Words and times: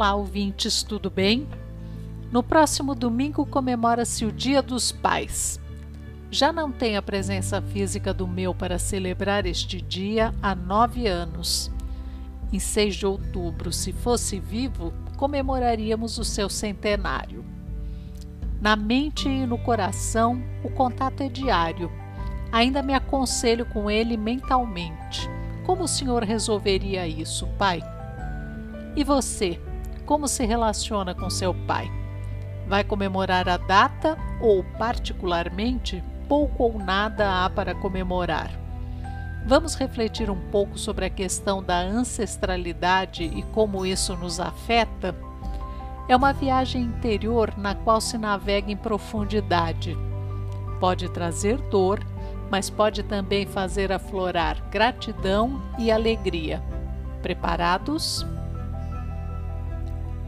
Olá, 0.00 0.14
ouvintes, 0.14 0.82
tudo 0.82 1.10
bem? 1.10 1.46
No 2.32 2.42
próximo 2.42 2.94
domingo 2.94 3.44
comemora-se 3.44 4.24
o 4.24 4.32
Dia 4.32 4.62
dos 4.62 4.90
Pais. 4.90 5.60
Já 6.30 6.50
não 6.50 6.72
tenho 6.72 6.98
a 6.98 7.02
presença 7.02 7.60
física 7.60 8.14
do 8.14 8.26
meu 8.26 8.54
para 8.54 8.78
celebrar 8.78 9.44
este 9.44 9.78
dia 9.78 10.34
há 10.40 10.54
nove 10.54 11.06
anos. 11.06 11.70
Em 12.50 12.58
6 12.58 12.96
de 12.96 13.04
outubro, 13.04 13.70
se 13.70 13.92
fosse 13.92 14.40
vivo, 14.40 14.90
comemoraríamos 15.18 16.16
o 16.16 16.24
seu 16.24 16.48
centenário. 16.48 17.44
Na 18.58 18.76
mente 18.76 19.28
e 19.28 19.44
no 19.44 19.58
coração, 19.58 20.42
o 20.64 20.70
contato 20.70 21.22
é 21.22 21.28
diário. 21.28 21.92
Ainda 22.50 22.82
me 22.82 22.94
aconselho 22.94 23.66
com 23.66 23.90
ele 23.90 24.16
mentalmente. 24.16 25.28
Como 25.66 25.84
o 25.84 25.88
senhor 25.88 26.24
resolveria 26.24 27.06
isso, 27.06 27.46
pai? 27.58 27.82
E 28.96 29.04
você? 29.04 29.60
Como 30.10 30.26
se 30.26 30.44
relaciona 30.44 31.14
com 31.14 31.30
seu 31.30 31.54
pai. 31.54 31.88
Vai 32.66 32.82
comemorar 32.82 33.48
a 33.48 33.56
data 33.56 34.18
ou, 34.40 34.64
particularmente, 34.76 36.02
pouco 36.28 36.64
ou 36.64 36.80
nada 36.80 37.44
há 37.44 37.48
para 37.48 37.76
comemorar? 37.76 38.50
Vamos 39.46 39.76
refletir 39.76 40.28
um 40.28 40.50
pouco 40.50 40.76
sobre 40.76 41.04
a 41.04 41.10
questão 41.10 41.62
da 41.62 41.78
ancestralidade 41.78 43.22
e 43.22 43.44
como 43.52 43.86
isso 43.86 44.16
nos 44.16 44.40
afeta? 44.40 45.14
É 46.08 46.16
uma 46.16 46.32
viagem 46.32 46.82
interior 46.82 47.56
na 47.56 47.76
qual 47.76 48.00
se 48.00 48.18
navega 48.18 48.72
em 48.72 48.76
profundidade. 48.76 49.96
Pode 50.80 51.08
trazer 51.08 51.56
dor, 51.70 52.00
mas 52.50 52.68
pode 52.68 53.04
também 53.04 53.46
fazer 53.46 53.92
aflorar 53.92 54.60
gratidão 54.72 55.62
e 55.78 55.88
alegria. 55.88 56.60
Preparados? 57.22 58.26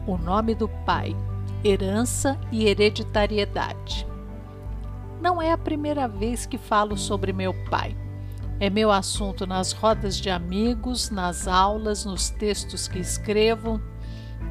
O 0.05 0.17
nome 0.17 0.53
do 0.53 0.67
pai, 0.67 1.15
herança 1.63 2.39
e 2.51 2.65
hereditariedade. 2.65 4.07
Não 5.21 5.41
é 5.41 5.51
a 5.51 5.57
primeira 5.57 6.07
vez 6.07 6.45
que 6.45 6.57
falo 6.57 6.97
sobre 6.97 7.31
meu 7.31 7.53
pai. 7.69 7.95
É 8.59 8.69
meu 8.69 8.91
assunto 8.91 9.47
nas 9.47 9.71
rodas 9.71 10.17
de 10.17 10.29
amigos, 10.29 11.09
nas 11.09 11.47
aulas, 11.47 12.05
nos 12.05 12.29
textos 12.29 12.87
que 12.87 12.99
escrevo. 12.99 13.81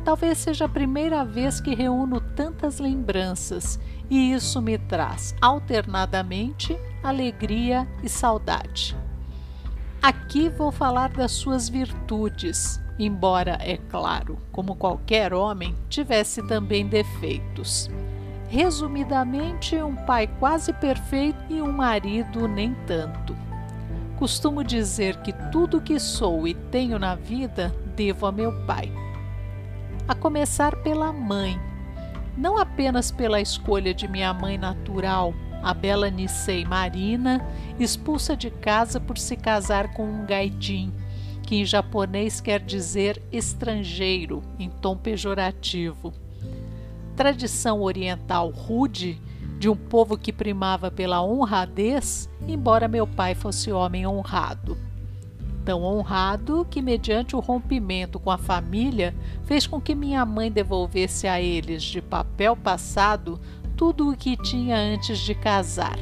Talvez 0.04 0.38
seja 0.38 0.64
a 0.64 0.68
primeira 0.68 1.24
vez 1.24 1.60
que 1.60 1.74
reúno 1.74 2.20
tantas 2.20 2.78
lembranças 2.78 3.78
e 4.10 4.32
isso 4.32 4.60
me 4.60 4.76
traz 4.76 5.34
alternadamente 5.40 6.76
alegria 7.02 7.86
e 8.02 8.08
saudade. 8.08 8.96
Aqui 10.02 10.48
vou 10.48 10.72
falar 10.72 11.10
das 11.10 11.30
suas 11.32 11.68
virtudes, 11.68 12.80
embora, 12.98 13.58
é 13.60 13.76
claro, 13.76 14.38
como 14.50 14.76
qualquer 14.76 15.32
homem, 15.32 15.74
tivesse 15.88 16.46
também 16.46 16.86
defeitos. 16.86 17.90
Resumidamente, 18.48 19.76
um 19.76 19.96
pai 19.96 20.26
quase 20.38 20.72
perfeito 20.72 21.38
e 21.48 21.62
um 21.62 21.72
marido 21.72 22.46
nem 22.46 22.74
tanto. 22.86 23.34
Costumo 24.18 24.62
dizer 24.62 25.16
que 25.22 25.32
tudo 25.50 25.80
que 25.80 25.98
sou 25.98 26.46
e 26.46 26.54
tenho 26.54 26.98
na 26.98 27.14
vida 27.14 27.74
devo 27.96 28.26
a 28.26 28.32
meu 28.32 28.52
pai. 28.66 28.92
A 30.06 30.14
começar 30.14 30.76
pela 30.76 31.12
mãe, 31.12 31.58
não 32.36 32.58
apenas 32.58 33.10
pela 33.10 33.40
escolha 33.40 33.94
de 33.94 34.06
minha 34.06 34.32
mãe 34.32 34.58
natural, 34.58 35.34
a 35.62 35.72
bela 35.72 36.10
Nisei 36.10 36.64
Marina, 36.64 37.40
expulsa 37.78 38.36
de 38.36 38.50
casa 38.50 39.00
por 39.00 39.16
se 39.16 39.36
casar 39.36 39.92
com 39.94 40.04
um 40.04 40.26
gaidin, 40.26 40.92
que 41.52 41.56
em 41.56 41.66
japonês 41.66 42.40
quer 42.40 42.60
dizer 42.60 43.22
estrangeiro, 43.30 44.42
em 44.58 44.70
tom 44.70 44.96
pejorativo. 44.96 46.10
Tradição 47.14 47.82
oriental 47.82 48.48
rude, 48.48 49.20
de 49.58 49.68
um 49.68 49.76
povo 49.76 50.16
que 50.16 50.32
primava 50.32 50.90
pela 50.90 51.22
honradez, 51.22 52.26
embora 52.48 52.88
meu 52.88 53.06
pai 53.06 53.34
fosse 53.34 53.70
homem 53.70 54.06
honrado. 54.06 54.78
Tão 55.62 55.82
honrado 55.82 56.66
que, 56.70 56.80
mediante 56.80 57.36
o 57.36 57.40
rompimento 57.40 58.18
com 58.18 58.30
a 58.30 58.38
família, 58.38 59.14
fez 59.44 59.66
com 59.66 59.78
que 59.78 59.94
minha 59.94 60.24
mãe 60.24 60.50
devolvesse 60.50 61.28
a 61.28 61.38
eles, 61.38 61.82
de 61.82 62.00
papel 62.00 62.56
passado, 62.56 63.38
tudo 63.76 64.10
o 64.10 64.16
que 64.16 64.38
tinha 64.38 64.78
antes 64.78 65.18
de 65.18 65.34
casar 65.34 65.98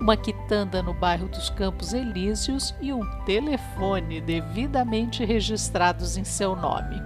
uma 0.00 0.16
quitanda 0.16 0.82
no 0.82 0.94
bairro 0.94 1.28
dos 1.28 1.50
Campos 1.50 1.92
Elíseos 1.92 2.74
e 2.80 2.92
um 2.92 3.04
telefone 3.24 4.20
devidamente 4.20 5.24
registrados 5.24 6.16
em 6.16 6.24
seu 6.24 6.54
nome. 6.54 7.00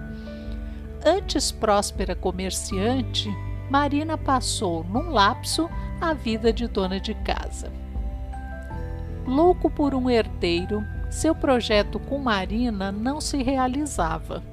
Antes 1.05 1.51
próspera 1.51 2.15
comerciante, 2.15 3.29
Marina 3.69 4.17
passou, 4.17 4.83
num 4.83 5.09
lapso, 5.09 5.69
a 5.99 6.13
vida 6.13 6.53
de 6.53 6.67
dona 6.67 6.99
de 6.99 7.13
casa. 7.13 7.71
Louco 9.25 9.69
por 9.69 9.95
um 9.95 10.09
herdeiro, 10.09 10.83
seu 11.09 11.33
projeto 11.33 11.99
com 11.99 12.19
Marina 12.19 12.91
não 12.91 13.19
se 13.19 13.41
realizava. 13.41 14.43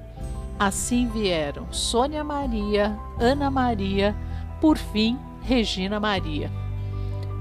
Assim 0.59 1.09
vieram 1.09 1.73
Sônia 1.73 2.23
Maria, 2.23 2.97
Ana 3.19 3.51
Maria, 3.51 4.15
por 4.61 4.77
fim, 4.77 5.19
Regina 5.43 5.99
Maria. 5.99 6.51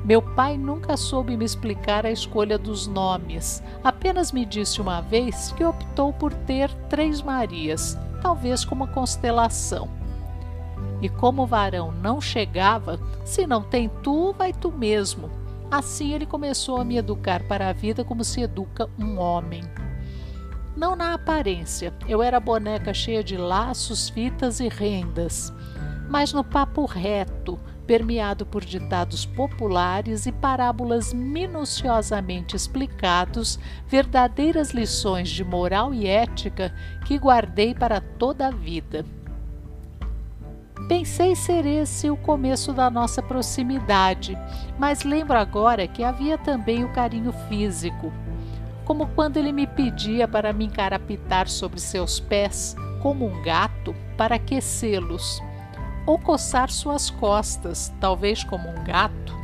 Meu 0.09 0.23
pai 0.23 0.57
nunca 0.57 0.97
soube 0.97 1.37
me 1.37 1.45
explicar 1.45 2.03
a 2.03 2.09
escolha 2.09 2.57
dos 2.57 2.87
nomes, 2.87 3.61
apenas 3.83 4.31
me 4.31 4.43
disse 4.43 4.81
uma 4.81 5.01
vez 5.01 5.51
que 5.51 5.63
optou 5.63 6.11
por 6.11 6.33
ter 6.33 6.73
três 6.89 7.21
Marias, 7.21 7.95
talvez 8.19 8.65
como 8.65 8.87
constelação. 8.87 9.87
E 10.99 11.09
como 11.09 11.43
o 11.43 11.45
varão 11.45 11.91
não 11.91 12.19
chegava, 12.19 12.99
se 13.23 13.45
não 13.45 13.61
tem 13.61 13.87
tu, 14.01 14.33
vai 14.33 14.51
tu 14.51 14.71
mesmo. 14.71 15.29
Assim 15.69 16.15
ele 16.15 16.25
começou 16.25 16.81
a 16.81 16.83
me 16.83 16.97
educar 16.97 17.43
para 17.43 17.69
a 17.69 17.73
vida 17.73 18.03
como 18.03 18.23
se 18.23 18.41
educa 18.41 18.89
um 18.97 19.19
homem. 19.19 19.61
Não 20.75 20.95
na 20.95 21.13
aparência, 21.13 21.93
eu 22.07 22.23
era 22.23 22.39
boneca 22.39 22.95
cheia 22.95 23.23
de 23.23 23.37
laços, 23.37 24.09
fitas 24.09 24.59
e 24.59 24.69
rendas, 24.69 25.53
mas 26.09 26.33
no 26.33 26.43
papo 26.43 26.85
reto, 26.85 27.59
permeado 27.89 28.45
por 28.45 28.63
ditados 28.63 29.25
populares 29.25 30.27
e 30.27 30.31
parábolas 30.31 31.11
minuciosamente 31.11 32.55
explicados, 32.55 33.57
verdadeiras 33.87 34.69
lições 34.69 35.27
de 35.27 35.43
moral 35.43 35.91
e 35.91 36.05
ética 36.05 36.71
que 37.07 37.17
guardei 37.17 37.73
para 37.73 37.99
toda 37.99 38.45
a 38.45 38.51
vida. 38.51 39.03
Pensei 40.87 41.35
ser 41.35 41.65
esse 41.65 42.11
o 42.11 42.15
começo 42.15 42.73
da 42.73 42.91
nossa 42.91 43.23
proximidade, 43.23 44.37
mas 44.77 45.01
lembro 45.01 45.39
agora 45.39 45.87
que 45.87 46.03
havia 46.03 46.37
também 46.37 46.83
o 46.83 46.93
carinho 46.93 47.31
físico, 47.49 48.13
como 48.85 49.07
quando 49.15 49.37
ele 49.37 49.51
me 49.51 49.65
pedia 49.65 50.27
para 50.27 50.53
me 50.53 50.65
encarapitar 50.65 51.49
sobre 51.49 51.79
seus 51.79 52.19
pés, 52.19 52.75
como 53.01 53.25
um 53.25 53.41
gato, 53.41 53.95
para 54.15 54.35
aquecê-los 54.35 55.41
ou 56.09 56.17
coçar 56.17 56.71
suas 56.71 57.11
costas, 57.11 57.93
talvez 57.99 58.43
como 58.43 58.67
um 58.67 58.83
gato, 58.83 59.37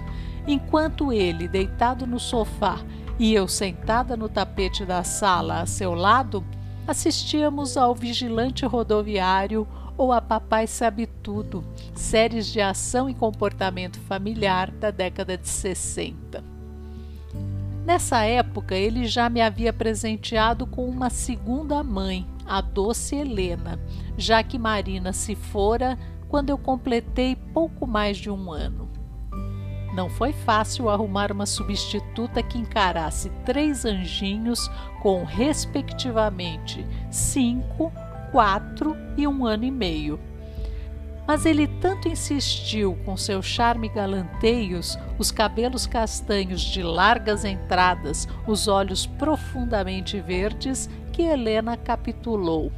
enquanto 0.47 1.13
ele, 1.13 1.47
deitado 1.47 2.07
no 2.07 2.19
sofá, 2.19 2.79
e 3.19 3.35
eu 3.35 3.47
sentada 3.47 4.17
no 4.17 4.27
tapete 4.27 4.83
da 4.83 5.03
sala 5.03 5.59
a 5.59 5.67
seu 5.67 5.93
lado, 5.93 6.43
assistíamos 6.87 7.77
ao 7.77 7.93
vigilante 7.93 8.65
rodoviário 8.65 9.67
ou 9.95 10.11
a 10.11 10.19
Papai 10.19 10.65
Sabe 10.65 11.05
Tudo, 11.05 11.63
séries 11.93 12.47
de 12.47 12.59
ação 12.59 13.07
e 13.07 13.13
comportamento 13.13 13.99
familiar 13.99 14.71
da 14.71 14.89
década 14.89 15.37
de 15.37 15.47
60. 15.47 16.43
Nessa 17.85 18.23
época, 18.23 18.73
ele 18.73 19.05
já 19.05 19.29
me 19.29 19.39
havia 19.39 19.71
presenteado 19.71 20.65
com 20.65 20.89
uma 20.89 21.11
segunda 21.11 21.83
mãe, 21.83 22.27
a 22.43 22.59
doce 22.59 23.15
Helena, 23.15 23.79
já 24.17 24.41
que 24.41 24.57
Marina 24.57 25.13
se 25.13 25.35
fora 25.35 25.95
quando 26.35 26.49
eu 26.49 26.57
completei 26.57 27.33
pouco 27.33 27.87
mais 27.87 28.17
de 28.17 28.29
um 28.29 28.51
ano. 28.51 28.89
Não 29.93 30.09
foi 30.09 30.33
fácil 30.33 30.89
arrumar 30.89 31.31
uma 31.31 31.45
substituta 31.45 32.43
que 32.43 32.57
encarasse 32.57 33.29
três 33.45 33.85
anjinhos 33.85 34.69
com, 35.01 35.23
respectivamente, 35.23 36.85
cinco, 37.09 37.89
quatro 38.33 38.97
e 39.15 39.25
um 39.25 39.45
ano 39.45 39.63
e 39.63 39.71
meio. 39.71 40.19
mas 41.25 41.45
ele 41.45 41.67
tanto 41.67 42.09
insistiu 42.09 42.97
com 43.05 43.15
seu 43.15 43.41
charme 43.41 43.87
galanteios, 43.87 44.99
os 45.17 45.31
cabelos 45.31 45.87
castanhos 45.87 46.59
de 46.59 46.83
largas 46.83 47.45
entradas, 47.45 48.27
os 48.45 48.67
olhos 48.67 49.05
profundamente 49.07 50.19
verdes, 50.19 50.89
que 51.13 51.21
Helena 51.21 51.77
capitulou. 51.77 52.73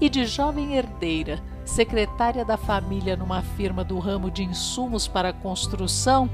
E 0.00 0.08
de 0.10 0.26
jovem 0.26 0.74
herdeira, 0.74 1.40
secretária 1.66 2.44
da 2.44 2.56
família 2.56 3.16
numa 3.16 3.42
firma 3.42 3.84
do 3.84 3.98
ramo 3.98 4.30
de 4.30 4.42
insumos 4.44 5.06
para 5.08 5.32
construção, 5.32 6.30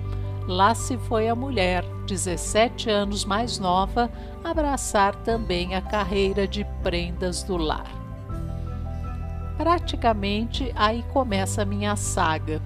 lá 0.46 0.74
se 0.74 0.96
foi 0.98 1.28
a 1.28 1.34
mulher, 1.34 1.84
17 2.06 2.90
anos 2.90 3.24
mais 3.24 3.58
nova, 3.58 4.10
abraçar 4.44 5.16
também 5.16 5.74
a 5.74 5.80
carreira 5.80 6.46
de 6.46 6.64
prendas 6.82 7.42
do 7.42 7.56
lar. 7.56 7.90
Praticamente 9.56 10.70
aí 10.76 11.02
começa 11.12 11.62
a 11.62 11.66
minha 11.66 11.96
saga. 11.96 12.60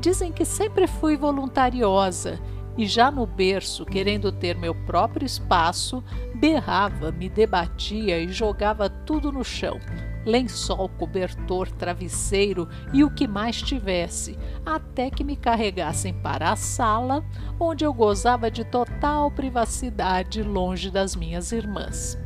Dizem 0.00 0.32
que 0.32 0.44
sempre 0.44 0.86
fui 0.86 1.16
voluntariosa 1.16 2.40
e 2.78 2.86
já 2.86 3.10
no 3.10 3.26
berço, 3.26 3.84
querendo 3.84 4.30
ter 4.30 4.56
meu 4.56 4.74
próprio 4.74 5.26
espaço, 5.26 6.02
berrava, 6.34 7.10
me 7.10 7.28
debatia 7.28 8.18
e 8.18 8.28
jogava 8.28 8.88
tudo 8.88 9.32
no 9.32 9.44
chão. 9.44 9.78
Lençol, 10.24 10.88
cobertor, 10.90 11.70
travesseiro 11.72 12.68
e 12.92 13.02
o 13.02 13.10
que 13.10 13.26
mais 13.26 13.60
tivesse, 13.60 14.38
até 14.64 15.10
que 15.10 15.24
me 15.24 15.36
carregassem 15.36 16.12
para 16.12 16.52
a 16.52 16.56
sala, 16.56 17.24
onde 17.58 17.84
eu 17.84 17.92
gozava 17.92 18.50
de 18.50 18.64
total 18.64 19.30
privacidade 19.30 20.42
longe 20.42 20.90
das 20.90 21.16
minhas 21.16 21.52
irmãs. 21.52 22.18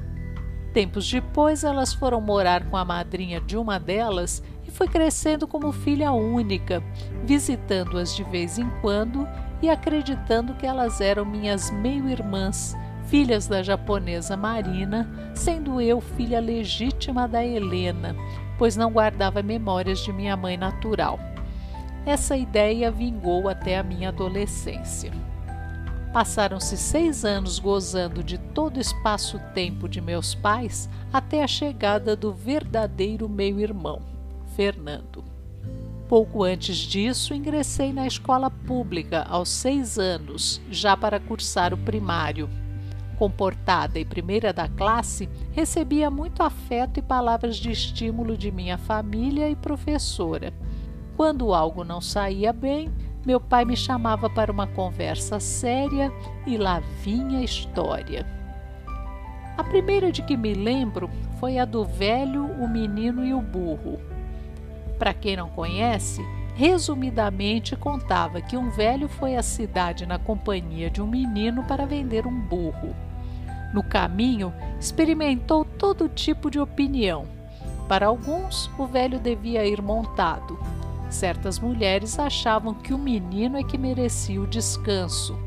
Tempos 0.72 1.08
depois, 1.08 1.62
elas 1.62 1.94
foram 1.94 2.20
morar 2.20 2.68
com 2.68 2.76
a 2.76 2.84
madrinha 2.84 3.40
de 3.40 3.56
uma 3.56 3.78
delas 3.78 4.42
e 4.66 4.72
fui 4.72 4.88
crescendo 4.88 5.46
como 5.46 5.70
filha 5.70 6.10
única, 6.10 6.82
visitando-as 7.24 8.16
de 8.16 8.24
vez 8.24 8.58
em 8.58 8.68
quando 8.80 9.26
e 9.62 9.70
acreditando 9.70 10.54
que 10.54 10.66
elas 10.66 11.00
eram 11.00 11.24
minhas 11.24 11.70
meio-irmãs, 11.70 12.76
filhas 13.14 13.46
da 13.46 13.62
japonesa 13.62 14.36
Marina, 14.36 15.08
sendo 15.36 15.80
eu 15.80 16.00
filha 16.00 16.40
legítima 16.40 17.28
da 17.28 17.44
Helena, 17.46 18.16
pois 18.58 18.74
não 18.74 18.90
guardava 18.90 19.40
memórias 19.40 20.00
de 20.00 20.12
minha 20.12 20.36
mãe 20.36 20.56
natural. 20.56 21.20
Essa 22.04 22.36
ideia 22.36 22.90
vingou 22.90 23.48
até 23.48 23.78
a 23.78 23.84
minha 23.84 24.08
adolescência. 24.08 25.12
Passaram-se 26.12 26.76
seis 26.76 27.24
anos 27.24 27.60
gozando 27.60 28.20
de 28.20 28.36
todo 28.36 28.78
o 28.78 28.80
espaço-tempo 28.80 29.88
de 29.88 30.00
meus 30.00 30.34
pais 30.34 30.90
até 31.12 31.44
a 31.44 31.46
chegada 31.46 32.16
do 32.16 32.32
verdadeiro 32.32 33.28
meio-irmão, 33.28 34.02
Fernando. 34.56 35.22
Pouco 36.08 36.42
antes 36.42 36.78
disso, 36.78 37.32
ingressei 37.32 37.92
na 37.92 38.08
escola 38.08 38.50
pública 38.50 39.22
aos 39.28 39.50
seis 39.50 40.00
anos, 40.00 40.60
já 40.68 40.96
para 40.96 41.20
cursar 41.20 41.72
o 41.72 41.78
primário. 41.78 42.50
Comportada 43.18 43.98
e 43.98 44.04
primeira 44.04 44.52
da 44.52 44.68
classe, 44.68 45.28
recebia 45.52 46.10
muito 46.10 46.42
afeto 46.42 46.98
e 46.98 47.02
palavras 47.02 47.56
de 47.56 47.70
estímulo 47.70 48.36
de 48.36 48.50
minha 48.50 48.76
família 48.76 49.48
e 49.48 49.54
professora. 49.54 50.52
Quando 51.16 51.54
algo 51.54 51.84
não 51.84 52.00
saía 52.00 52.52
bem, 52.52 52.90
meu 53.24 53.40
pai 53.40 53.64
me 53.64 53.76
chamava 53.76 54.28
para 54.28 54.50
uma 54.50 54.66
conversa 54.66 55.38
séria 55.38 56.12
e 56.46 56.56
lá 56.56 56.80
vinha 57.02 57.42
história. 57.42 58.26
A 59.56 59.62
primeira 59.62 60.10
de 60.10 60.20
que 60.20 60.36
me 60.36 60.52
lembro 60.52 61.08
foi 61.38 61.58
a 61.58 61.64
do 61.64 61.84
velho, 61.84 62.44
o 62.44 62.68
menino 62.68 63.24
e 63.24 63.32
o 63.32 63.40
burro. 63.40 64.00
Para 64.98 65.14
quem 65.14 65.36
não 65.36 65.48
conhece, 65.48 66.20
resumidamente 66.54 67.76
contava 67.76 68.40
que 68.40 68.56
um 68.56 68.70
velho 68.70 69.08
foi 69.08 69.36
à 69.36 69.42
cidade 69.42 70.06
na 70.06 70.18
companhia 70.18 70.88
de 70.88 71.02
um 71.02 71.06
menino 71.06 71.64
para 71.64 71.86
vender 71.86 72.26
um 72.26 72.40
burro. 72.40 72.94
No 73.72 73.82
caminho, 73.82 74.52
experimentou 74.80 75.64
todo 75.64 76.08
tipo 76.08 76.50
de 76.50 76.60
opinião. 76.60 77.26
Para 77.88 78.06
alguns, 78.06 78.70
o 78.78 78.86
velho 78.86 79.18
devia 79.18 79.66
ir 79.66 79.82
montado, 79.82 80.58
Certas 81.14 81.60
mulheres 81.60 82.18
achavam 82.18 82.74
que 82.74 82.92
o 82.92 82.98
menino 82.98 83.56
é 83.56 83.62
que 83.62 83.78
merecia 83.78 84.40
o 84.40 84.48
descanso. 84.48 85.38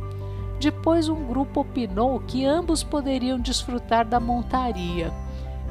Depois, 0.61 1.09
um 1.09 1.25
grupo 1.25 1.59
opinou 1.59 2.21
que 2.21 2.45
ambos 2.45 2.83
poderiam 2.83 3.37
desfrutar 3.37 4.05
da 4.05 4.17
montaria, 4.17 5.11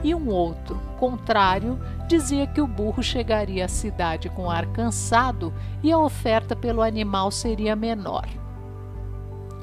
e 0.02 0.14
um 0.14 0.28
outro, 0.28 0.80
contrário, 0.98 1.78
dizia 2.06 2.46
que 2.46 2.60
o 2.60 2.66
burro 2.66 3.02
chegaria 3.02 3.64
à 3.64 3.68
cidade 3.68 4.28
com 4.28 4.50
ar 4.50 4.66
cansado 4.66 5.52
e 5.82 5.90
a 5.90 5.98
oferta 5.98 6.54
pelo 6.54 6.82
animal 6.82 7.30
seria 7.30 7.74
menor. 7.74 8.26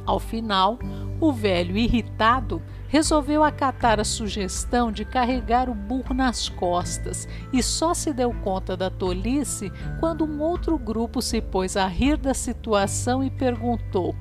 Ao 0.05 0.19
final, 0.19 0.77
o 1.19 1.31
velho, 1.31 1.77
irritado, 1.77 2.61
resolveu 2.87 3.43
acatar 3.43 3.99
a 3.99 4.03
sugestão 4.03 4.91
de 4.91 5.05
carregar 5.05 5.69
o 5.69 5.73
burro 5.73 6.13
nas 6.13 6.49
costas 6.49 7.27
e 7.51 7.63
só 7.63 7.93
se 7.93 8.13
deu 8.13 8.33
conta 8.43 8.75
da 8.75 8.89
tolice 8.89 9.71
quando 9.99 10.25
um 10.25 10.41
outro 10.41 10.77
grupo 10.77 11.21
se 11.21 11.41
pôs 11.41 11.77
a 11.77 11.87
rir 11.87 12.17
da 12.17 12.33
situação 12.33 13.23
e 13.23 13.31
perguntou: 13.31 14.13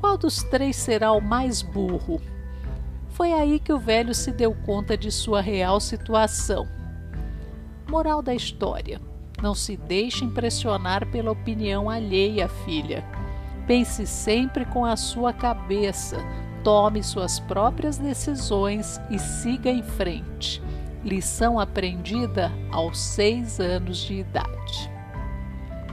qual 0.00 0.16
dos 0.16 0.42
três 0.42 0.76
será 0.76 1.12
o 1.12 1.20
mais 1.20 1.62
burro? 1.62 2.20
Foi 3.16 3.32
aí 3.32 3.58
que 3.58 3.72
o 3.72 3.78
velho 3.78 4.14
se 4.14 4.30
deu 4.30 4.54
conta 4.54 4.94
de 4.94 5.10
sua 5.10 5.40
real 5.40 5.80
situação. 5.80 6.68
Moral 7.88 8.20
da 8.20 8.34
história: 8.34 9.00
não 9.42 9.54
se 9.54 9.74
deixe 9.74 10.22
impressionar 10.22 11.10
pela 11.10 11.32
opinião 11.32 11.88
alheia, 11.88 12.46
filha. 12.46 13.02
Pense 13.66 14.06
sempre 14.06 14.66
com 14.66 14.84
a 14.84 14.96
sua 14.96 15.32
cabeça, 15.32 16.18
tome 16.62 17.02
suas 17.02 17.40
próprias 17.40 17.96
decisões 17.96 19.00
e 19.10 19.18
siga 19.18 19.70
em 19.70 19.82
frente. 19.82 20.62
Lição 21.02 21.58
aprendida 21.58 22.52
aos 22.70 22.98
seis 22.98 23.58
anos 23.58 23.96
de 23.96 24.16
idade. 24.16 24.90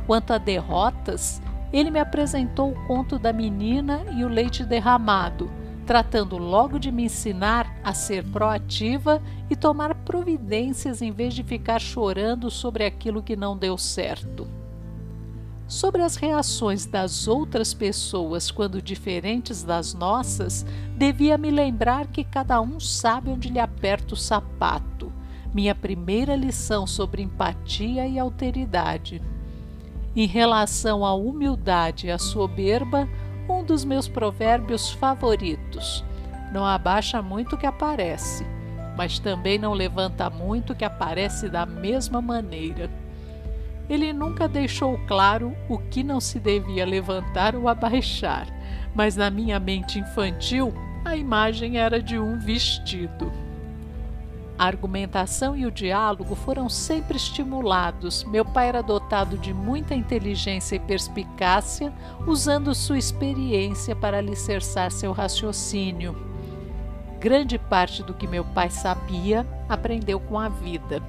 Quanto 0.06 0.34
a 0.34 0.38
derrotas, 0.38 1.42
ele 1.72 1.90
me 1.90 2.00
apresentou 2.00 2.72
o 2.72 2.86
conto 2.86 3.18
da 3.18 3.32
menina 3.32 4.04
e 4.12 4.26
o 4.26 4.28
leite 4.28 4.66
derramado, 4.66 5.50
tratando 5.84 6.38
logo 6.38 6.80
de 6.80 6.92
me 6.92 7.04
ensinar 7.04 7.80
a 7.84 7.94
ser 7.94 8.24
proativa 8.24 9.22
e 9.50 9.56
tomar 9.56 9.94
providências 9.94 11.02
em 11.02 11.12
vez 11.12 11.34
de 11.34 11.44
ficar 11.44 11.80
chorando 11.80 12.50
sobre 12.50 12.86
aquilo 12.86 13.22
que 13.22 13.36
não 13.36 13.58
deu 13.58 13.78
certo. 13.78 14.48
Sobre 15.68 16.02
as 16.02 16.16
reações 16.16 16.86
das 16.86 17.28
outras 17.28 17.74
pessoas 17.74 18.52
quando 18.52 18.82
diferentes 18.82 19.64
das 19.64 19.94
nossas, 19.94 20.66
devia 20.96 21.38
me 21.38 21.50
lembrar 21.50 22.08
que 22.08 22.24
cada 22.24 22.62
um 22.62 22.80
sabe 22.80 23.30
onde 23.30 23.50
lhe 23.50 23.60
aperta 23.60 24.14
o 24.14 24.18
sapato. 24.18 25.12
Minha 25.54 25.74
primeira 25.74 26.36
lição 26.36 26.86
sobre 26.86 27.22
empatia 27.22 28.08
e 28.08 28.20
alteridade. 28.20 29.22
Em 30.16 30.28
relação 30.28 31.04
à 31.04 31.14
humildade 31.16 32.08
e 32.08 32.12
à 32.12 32.20
soberba, 32.20 33.10
um 33.48 33.64
dos 33.64 33.84
meus 33.84 34.08
provérbios 34.08 34.92
favoritos. 34.92 36.04
Não 36.52 36.66
abaixa 36.66 37.22
muito 37.22 37.58
que 37.58 37.66
aparece, 37.66 38.46
mas 38.96 39.20
também 39.20 39.58
não 39.58 39.74
levanta 39.74 40.30
muito 40.30 40.76
que 40.76 40.86
aparece 40.86 41.50
da 41.50 41.66
mesma 41.66 42.22
maneira. 42.22 42.90
Ele 43.90 44.14
nunca 44.14 44.48
deixou 44.48 44.98
claro 45.08 45.56
o 45.68 45.78
que 45.78 46.04
não 46.04 46.20
se 46.20 46.40
devia 46.40 46.86
levantar 46.86 47.56
ou 47.56 47.68
abaixar, 47.68 48.48
mas 48.96 49.16
na 49.16 49.30
minha 49.30 49.60
mente 49.60 50.00
infantil 50.00 50.74
a 51.04 51.16
imagem 51.16 51.78
era 51.78 52.02
de 52.02 52.18
um 52.18 52.40
vestido. 52.40 53.43
A 54.58 54.66
argumentação 54.66 55.56
e 55.56 55.66
o 55.66 55.72
diálogo 55.72 56.36
foram 56.36 56.70
sempre 56.70 57.18
estimulados. 57.18 58.24
Meu 58.24 58.46
pai 58.46 58.70
era 58.70 58.84
dotado 58.84 59.38
de 59.38 59.54
muita 59.54 59.96
inteligência 59.96 60.76
e 60.76 60.80
perspicácia, 60.80 61.92
usando 62.28 62.76
sua 62.76 62.98
experiência 62.98 63.96
para 63.96 64.20
alicerçar 64.20 64.92
seu 64.92 65.12
raciocínio. 65.12 66.16
Grande 67.20 67.58
parte 67.58 68.04
do 68.04 68.14
que 68.14 68.28
meu 68.28 68.44
pai 68.44 68.70
sabia 68.70 69.48
aprendeu 69.68 70.20
com 70.20 70.40
a 70.40 70.50
vida. 70.50 71.02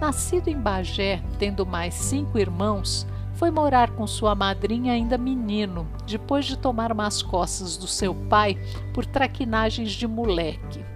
Nascido 0.00 0.48
em 0.48 0.58
Bagé, 0.58 1.22
tendo 1.38 1.66
mais 1.66 1.94
cinco 1.94 2.38
irmãos, 2.38 3.06
foi 3.34 3.50
morar 3.50 3.90
com 3.90 4.06
sua 4.06 4.34
madrinha 4.34 4.92
ainda 4.92 5.18
menino, 5.18 5.86
depois 6.06 6.44
de 6.44 6.56
tomar 6.56 6.92
umas 6.92 7.22
costas 7.22 7.76
do 7.76 7.86
seu 7.86 8.14
pai 8.14 8.56
por 8.94 9.04
traquinagens 9.04 9.92
de 9.92 10.06
moleque. 10.06 10.91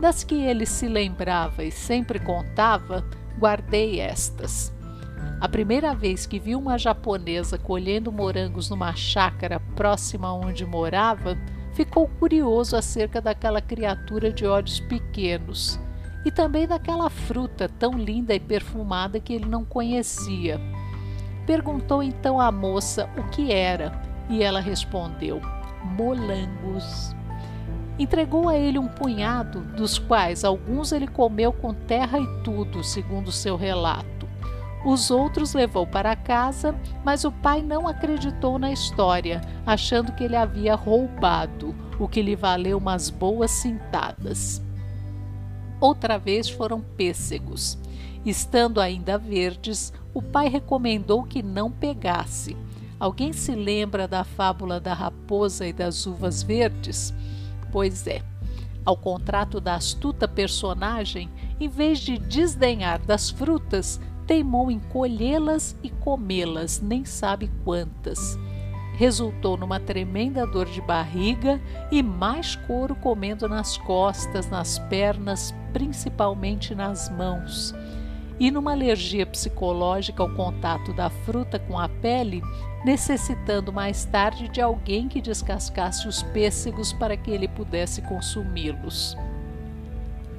Das 0.00 0.24
que 0.24 0.34
ele 0.34 0.64
se 0.64 0.88
lembrava 0.88 1.62
e 1.62 1.70
sempre 1.70 2.18
contava, 2.18 3.04
guardei 3.38 4.00
estas. 4.00 4.72
A 5.38 5.46
primeira 5.46 5.94
vez 5.94 6.26
que 6.26 6.38
vi 6.38 6.56
uma 6.56 6.78
japonesa 6.78 7.58
colhendo 7.58 8.10
morangos 8.10 8.70
numa 8.70 8.94
chácara 8.94 9.60
próxima 9.76 10.32
onde 10.32 10.64
morava, 10.64 11.36
ficou 11.74 12.08
curioso 12.08 12.76
acerca 12.76 13.20
daquela 13.20 13.60
criatura 13.60 14.32
de 14.32 14.46
olhos 14.46 14.80
pequenos 14.80 15.78
e 16.24 16.30
também 16.30 16.66
daquela 16.66 17.08
fruta 17.10 17.68
tão 17.68 17.92
linda 17.92 18.34
e 18.34 18.40
perfumada 18.40 19.20
que 19.20 19.34
ele 19.34 19.46
não 19.46 19.64
conhecia. 19.64 20.60
Perguntou 21.46 22.02
então 22.02 22.40
à 22.40 22.50
moça 22.50 23.08
o 23.18 23.24
que 23.30 23.52
era 23.52 23.92
e 24.28 24.42
ela 24.42 24.60
respondeu: 24.60 25.40
molangos. 25.84 27.14
Entregou 28.00 28.48
a 28.48 28.56
ele 28.56 28.78
um 28.78 28.88
punhado, 28.88 29.60
dos 29.76 29.98
quais 29.98 30.42
alguns 30.42 30.90
ele 30.90 31.06
comeu 31.06 31.52
com 31.52 31.74
terra 31.74 32.18
e 32.18 32.26
tudo, 32.42 32.82
segundo 32.82 33.30
seu 33.30 33.56
relato. 33.56 34.26
Os 34.86 35.10
outros 35.10 35.52
levou 35.52 35.86
para 35.86 36.16
casa, 36.16 36.74
mas 37.04 37.26
o 37.26 37.30
pai 37.30 37.60
não 37.60 37.86
acreditou 37.86 38.58
na 38.58 38.72
história, 38.72 39.42
achando 39.66 40.12
que 40.12 40.24
ele 40.24 40.34
havia 40.34 40.74
roubado, 40.74 41.74
o 41.98 42.08
que 42.08 42.22
lhe 42.22 42.34
valeu 42.34 42.78
umas 42.78 43.10
boas 43.10 43.50
cintadas. 43.50 44.62
Outra 45.78 46.16
vez 46.16 46.48
foram 46.48 46.80
pêssegos. 46.80 47.76
Estando 48.24 48.80
ainda 48.80 49.18
verdes, 49.18 49.92
o 50.14 50.22
pai 50.22 50.48
recomendou 50.48 51.22
que 51.24 51.42
não 51.42 51.70
pegasse. 51.70 52.56
Alguém 52.98 53.34
se 53.34 53.54
lembra 53.54 54.08
da 54.08 54.24
fábula 54.24 54.80
da 54.80 54.94
raposa 54.94 55.66
e 55.66 55.72
das 55.74 56.06
uvas 56.06 56.42
verdes? 56.42 57.12
Pois 57.72 58.06
é. 58.06 58.22
Ao 58.84 58.96
contrato 58.96 59.60
da 59.60 59.74
astuta 59.74 60.26
personagem, 60.26 61.28
em 61.60 61.68
vez 61.68 61.98
de 61.98 62.18
desdenhar 62.18 62.98
das 62.98 63.30
frutas, 63.30 64.00
teimou 64.26 64.70
em 64.70 64.78
colhê-las 64.78 65.76
e 65.82 65.90
comê-las, 65.90 66.80
nem 66.80 67.04
sabe 67.04 67.50
quantas. 67.64 68.38
Resultou 68.94 69.56
numa 69.56 69.80
tremenda 69.80 70.46
dor 70.46 70.66
de 70.66 70.80
barriga 70.80 71.60
e 71.90 72.02
mais 72.02 72.54
couro 72.54 72.94
comendo 72.94 73.48
nas 73.48 73.76
costas, 73.78 74.48
nas 74.48 74.78
pernas, 74.78 75.54
principalmente 75.72 76.74
nas 76.74 77.08
mãos. 77.10 77.74
E 78.38 78.50
numa 78.50 78.72
alergia 78.72 79.26
psicológica 79.26 80.22
ao 80.22 80.30
contato 80.30 80.92
da 80.92 81.10
fruta 81.10 81.58
com 81.58 81.78
a 81.78 81.88
pele, 81.88 82.42
necessitando 82.84 83.72
mais 83.72 84.04
tarde 84.04 84.48
de 84.48 84.60
alguém 84.60 85.08
que 85.08 85.20
descascasse 85.20 86.08
os 86.08 86.22
pêssegos 86.22 86.92
para 86.92 87.16
que 87.16 87.30
ele 87.30 87.46
pudesse 87.46 88.00
consumi-los. 88.02 89.16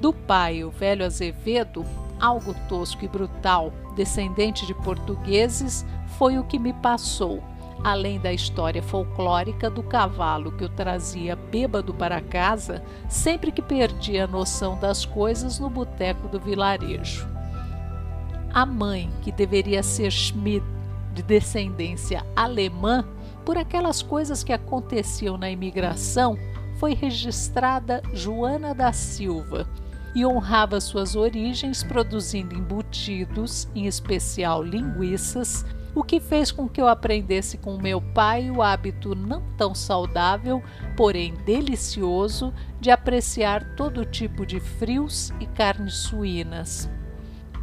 Do 0.00 0.12
pai, 0.12 0.64
o 0.64 0.70
velho 0.70 1.04
Azevedo, 1.04 1.84
algo 2.20 2.54
tosco 2.68 3.04
e 3.04 3.08
brutal, 3.08 3.72
descendente 3.94 4.66
de 4.66 4.74
portugueses, 4.74 5.86
foi 6.18 6.38
o 6.38 6.44
que 6.44 6.58
me 6.58 6.72
passou, 6.72 7.42
além 7.84 8.18
da 8.18 8.32
história 8.32 8.82
folclórica 8.82 9.70
do 9.70 9.82
cavalo 9.82 10.52
que 10.52 10.64
eu 10.64 10.68
trazia 10.68 11.36
bêbado 11.36 11.94
para 11.94 12.20
casa 12.20 12.82
sempre 13.08 13.50
que 13.50 13.62
perdia 13.62 14.24
a 14.24 14.28
noção 14.28 14.78
das 14.78 15.04
coisas 15.04 15.58
no 15.58 15.70
boteco 15.70 16.28
do 16.28 16.40
vilarejo. 16.40 17.28
A 18.52 18.66
mãe, 18.66 19.10
que 19.22 19.32
deveria 19.32 19.82
ser 19.82 20.10
Schmidt, 20.10 20.66
de 21.12 21.22
descendência 21.22 22.24
alemã, 22.34 23.04
por 23.44 23.58
aquelas 23.58 24.02
coisas 24.02 24.42
que 24.42 24.52
aconteciam 24.52 25.36
na 25.36 25.50
imigração, 25.50 26.38
foi 26.78 26.94
registrada 26.94 28.02
Joana 28.12 28.74
da 28.74 28.92
Silva, 28.92 29.68
e 30.14 30.26
honrava 30.26 30.80
suas 30.80 31.16
origens 31.16 31.82
produzindo 31.82 32.54
embutidos, 32.54 33.68
em 33.74 33.86
especial 33.86 34.62
linguiças, 34.62 35.64
o 35.94 36.02
que 36.02 36.20
fez 36.20 36.50
com 36.50 36.68
que 36.68 36.80
eu 36.80 36.88
aprendesse 36.88 37.58
com 37.58 37.76
meu 37.76 38.00
pai 38.00 38.50
o 38.50 38.62
hábito 38.62 39.14
não 39.14 39.42
tão 39.56 39.74
saudável, 39.74 40.62
porém 40.96 41.34
delicioso, 41.44 42.52
de 42.80 42.90
apreciar 42.90 43.76
todo 43.76 44.04
tipo 44.04 44.46
de 44.46 44.58
frios 44.58 45.32
e 45.38 45.46
carnes 45.46 45.94
suínas. 45.94 46.88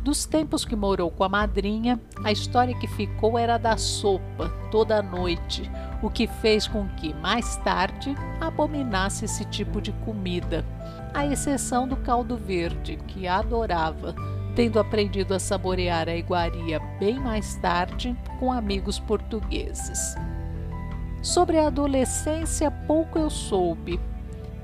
Dos 0.10 0.26
tempos 0.26 0.66
que 0.66 0.76
morou 0.76 1.12
com 1.12 1.24
a 1.24 1.30
madrinha, 1.30 2.00
a 2.24 2.32
história 2.32 2.74
que 2.74 2.88
ficou 2.88 3.38
era 3.38 3.60
da 3.60 3.78
sopa 3.78 4.50
toda 4.72 5.04
noite, 5.04 5.70
o 6.02 6.10
que 6.10 6.26
fez 6.26 6.68
com 6.68 6.88
que, 6.96 7.14
mais 7.14 7.58
tarde, 7.58 8.16
abominasse 8.42 9.26
esse 9.26 9.46
tipo 9.46 9.80
de 9.80 9.92
comida 9.92 10.66
à 11.14 11.28
exceção 11.28 11.88
do 11.88 11.96
caldo 11.96 12.36
verde, 12.36 12.98
que 13.06 13.28
adorava, 13.28 14.16
tendo 14.56 14.80
aprendido 14.80 15.36
a 15.36 15.40
saborear 15.40 16.10
a 16.10 16.16
iguaria 16.16 16.80
bem 17.00 17.20
mais 17.20 17.54
tarde 17.58 18.18
com 18.40 18.52
amigos 18.52 18.98
portugueses. 18.98 20.16
Sobre 21.22 21.60
a 21.60 21.68
adolescência, 21.68 22.72
pouco 22.72 23.20
eu 23.20 23.30
soube, 23.30 24.00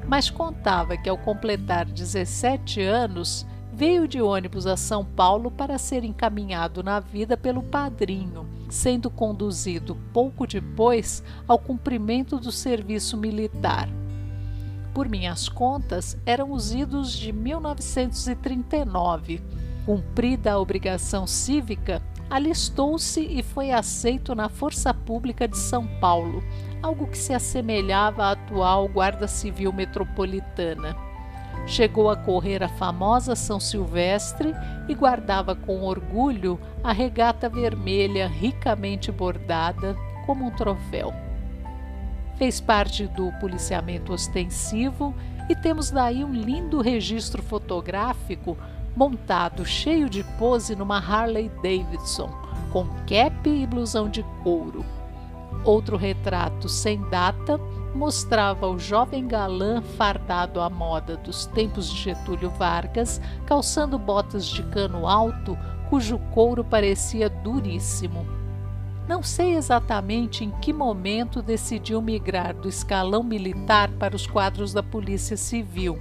mas 0.08 0.28
contava 0.28 0.98
que 0.98 1.08
ao 1.08 1.20
completar 1.20 1.86
17 1.86 2.82
anos, 2.82 3.46
veio 3.76 4.08
de 4.08 4.22
ônibus 4.22 4.66
a 4.66 4.78
São 4.78 5.04
Paulo 5.04 5.52
para 5.52 5.78
ser 5.78 6.04
encaminhado 6.04 6.82
na 6.82 7.00
vida 7.00 7.36
pelo 7.36 7.62
padrinho, 7.62 8.48
sendo 8.70 9.10
conduzido 9.10 9.98
pouco 10.14 10.48
depois 10.48 11.22
ao 11.48 11.60
cumprimento 11.60 12.40
do 12.40 12.52
serviço 12.52 13.18
militar 13.18 13.90
por 14.96 15.08
minhas 15.10 15.50
contas, 15.50 16.18
eram 16.26 16.54
os 16.54 16.74
idos 16.74 17.12
de 17.12 17.34
1939. 17.34 19.42
Cumprida 19.86 20.54
a 20.54 20.60
obrigação 20.60 21.28
cívica, 21.28 22.02
alistou-se 22.30 23.20
e 23.20 23.44
foi 23.44 23.72
aceito 23.72 24.34
na 24.34 24.48
Força 24.48 24.94
Pública 24.94 25.50
de 25.50 25.58
São 25.58 25.86
Paulo, 26.00 26.42
algo 26.82 27.08
que 27.08 27.18
se 27.18 27.34
assemelhava 27.34 28.24
à 28.24 28.32
atual 28.32 28.88
Guarda 28.88 29.28
Civil 29.28 29.74
Metropolitana. 29.74 30.96
Chegou 31.66 32.10
a 32.10 32.16
correr 32.16 32.64
a 32.64 32.70
famosa 32.70 33.36
São 33.36 33.60
Silvestre 33.60 34.54
e 34.88 34.94
guardava 34.94 35.56
com 35.56 35.82
orgulho 35.82 36.60
a 36.84 36.92
regata 36.92 37.50
vermelha 37.50 38.28
ricamente 38.28 39.12
bordada 39.12 39.96
como 40.26 40.46
um 40.46 40.52
troféu 40.52 41.14
fez 42.38 42.60
parte 42.60 43.08
do 43.08 43.32
policiamento 43.40 44.14
ostensivo 44.14 45.14
e 45.50 45.56
temos 45.56 45.92
daí 45.92 46.24
um 46.24 46.34
lindo 46.34 46.82
registro 46.82 47.42
fotográfico 47.42 48.58
montado 48.96 49.66
cheio 49.66 50.10
de 50.10 50.24
pose 50.38 50.76
numa 50.76 50.98
Harley 50.98 51.50
Davidson, 51.62 52.30
com 52.72 52.88
cap 53.08 53.50
e 53.50 53.68
blusão 53.68 54.10
de 54.10 54.24
couro. 54.44 54.86
Outro 55.64 55.98
retrato 55.98 56.70
sem 56.70 57.02
data 57.10 57.60
mostrava 57.96 58.68
o 58.68 58.78
jovem 58.78 59.26
galã 59.26 59.82
fardado 59.82 60.60
à 60.60 60.70
moda 60.70 61.16
dos 61.16 61.46
tempos 61.46 61.90
de 61.90 62.02
Getúlio 62.02 62.50
Vargas, 62.50 63.22
calçando 63.46 63.98
botas 63.98 64.46
de 64.46 64.62
cano 64.64 65.08
alto, 65.08 65.58
cujo 65.90 66.20
couro 66.34 66.64
parecia 66.64 67.30
duríssimo. 67.30 68.28
Não 69.08 69.24
sei 69.24 69.56
exatamente 69.56 70.44
em 70.44 70.52
que 70.60 70.74
momento 70.74 71.42
decidiu 71.42 72.02
migrar 72.02 72.54
do 72.54 72.68
escalão 72.68 73.24
militar 73.24 73.90
para 73.92 74.16
os 74.16 74.28
quadros 74.28 74.74
da 74.74 74.84
Polícia 74.84 75.38
Civil. 75.38 75.98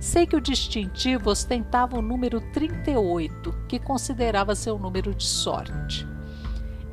Sei 0.00 0.26
que 0.26 0.36
o 0.36 0.40
distintivo 0.40 1.30
ostentava 1.30 1.98
o 1.98 2.02
número 2.02 2.40
38, 2.52 3.52
que 3.68 3.78
considerava 3.78 4.54
seu 4.54 4.78
número 4.78 5.14
de 5.14 5.24
sorte. 5.24 6.06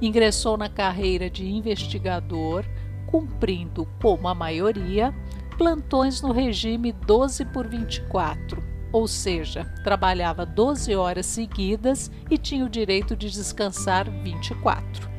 Ingressou 0.01 0.57
na 0.57 0.69
carreira 0.69 1.29
de 1.29 1.47
investigador, 1.47 2.65
cumprindo, 3.09 3.87
como 3.99 4.27
a 4.27 4.35
maioria, 4.35 5.11
plantões 5.57 6.21
no 6.21 6.31
regime 6.31 6.91
12 6.91 7.43
por 7.45 7.67
24, 7.67 8.63
ou 8.91 9.07
seja, 9.07 9.65
trabalhava 9.83 10.45
12 10.45 10.95
horas 10.95 11.25
seguidas 11.25 12.11
e 12.29 12.37
tinha 12.37 12.63
o 12.63 12.69
direito 12.69 13.15
de 13.15 13.29
descansar 13.29 14.09
24 14.09 15.09